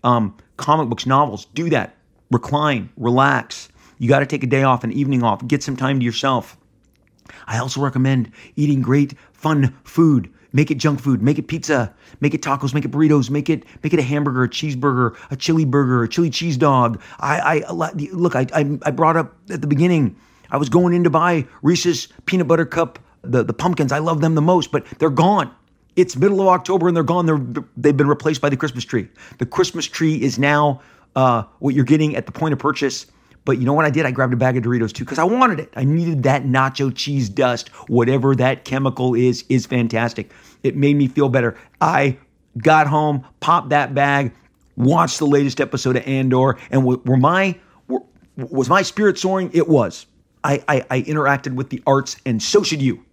[0.05, 1.47] um, comic books, novels.
[1.55, 1.97] Do that.
[2.33, 3.69] Recline, relax.
[3.99, 6.57] You got to take a day off, an evening off, get some time to yourself.
[7.47, 10.33] I also recommend eating great, fun food.
[10.53, 11.23] Make it junk food.
[11.23, 11.95] Make it pizza.
[12.21, 12.75] Make it tacos.
[12.75, 13.31] Make it burritos.
[13.31, 17.01] Make it make it a hamburger, a cheeseburger, a chili burger, a chili cheese dog.
[17.21, 18.37] I, I look.
[18.37, 20.15] I, I I brought up at the beginning.
[20.51, 23.93] I was going in to buy Reese's peanut butter cup the the pumpkins.
[23.93, 25.51] I love them the most, but they're gone.
[25.97, 27.27] It's middle of October and they're gone.
[27.27, 29.09] They're they've been replaced by the Christmas tree.
[29.39, 30.83] The Christmas tree is now
[31.17, 33.07] uh, what you're getting at the point of purchase.
[33.45, 34.07] But you know what I did?
[34.07, 35.73] I grabbed a bag of Doritos too because I wanted it.
[35.75, 37.71] I needed that nacho cheese dust.
[37.89, 40.31] Whatever that chemical is, is fantastic.
[40.63, 41.59] It made me feel better.
[41.81, 42.19] I
[42.59, 44.33] got home, popped that bag,
[44.77, 47.59] watched the latest episode of Andor, and were my
[47.89, 48.03] were,
[48.37, 49.51] was my spirit soaring?
[49.53, 50.07] It was.
[50.45, 53.05] I, I, I interacted with the arts, and so should you.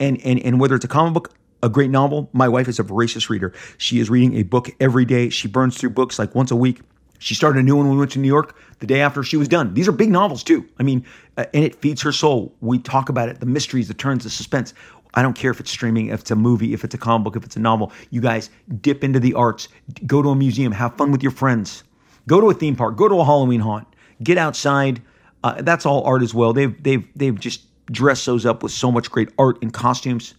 [0.00, 2.84] And and and whether it's a comic book, a great novel, my wife is a
[2.84, 3.52] voracious reader.
[3.78, 5.28] She is reading a book every day.
[5.28, 6.80] She burns through books like once a week.
[7.18, 9.36] She started a new one when we went to New York the day after she
[9.36, 9.74] was done.
[9.74, 10.66] These are big novels too.
[10.78, 11.04] I mean,
[11.36, 12.54] uh, and it feeds her soul.
[12.60, 14.74] We talk about it, the mysteries, the turns, the suspense.
[15.14, 17.36] I don't care if it's streaming, if it's a movie, if it's a comic book,
[17.36, 17.92] if it's a novel.
[18.10, 18.50] You guys
[18.80, 19.68] dip into the arts,
[20.06, 21.82] go to a museum, have fun with your friends,
[22.26, 23.86] go to a theme park, go to a Halloween haunt,
[24.22, 25.02] get outside.
[25.42, 26.52] Uh, that's all art as well.
[26.52, 30.34] They've they've they've just dressed those up with so much great art and costumes.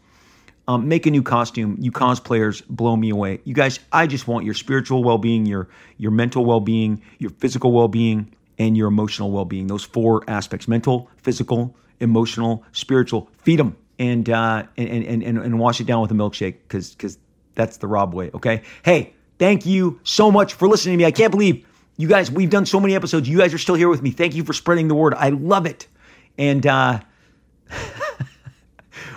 [0.69, 1.77] Um, make a new costume.
[1.79, 3.41] You cosplayers blow me away.
[3.43, 5.67] You guys, I just want your spiritual well-being, your
[5.97, 9.65] your mental well-being, your physical well-being, and your emotional well-being.
[9.65, 13.31] Those four aspects: mental, physical, emotional, spiritual.
[13.39, 16.91] Feed them and uh, and, and and and wash it down with a milkshake because
[16.91, 17.17] because
[17.55, 18.29] that's the Rob way.
[18.35, 18.61] Okay.
[18.83, 21.05] Hey, thank you so much for listening to me.
[21.05, 21.65] I can't believe
[21.97, 22.29] you guys.
[22.29, 23.27] We've done so many episodes.
[23.27, 24.11] You guys are still here with me.
[24.11, 25.15] Thank you for spreading the word.
[25.15, 25.87] I love it.
[26.37, 26.99] And uh,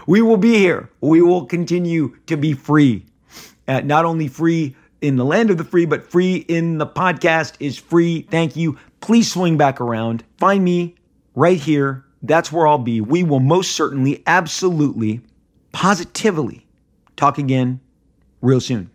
[0.06, 0.90] we will be here.
[1.00, 3.06] We will continue to be free.
[3.68, 7.54] Uh, not only free in the land of the free, but free in the podcast
[7.60, 8.22] is free.
[8.30, 8.78] Thank you.
[9.00, 10.24] Please swing back around.
[10.38, 10.94] Find me
[11.34, 13.00] right here that's where I'll be.
[13.00, 15.20] We will most certainly, absolutely,
[15.72, 16.66] positively
[17.16, 17.80] talk again
[18.40, 18.90] real soon.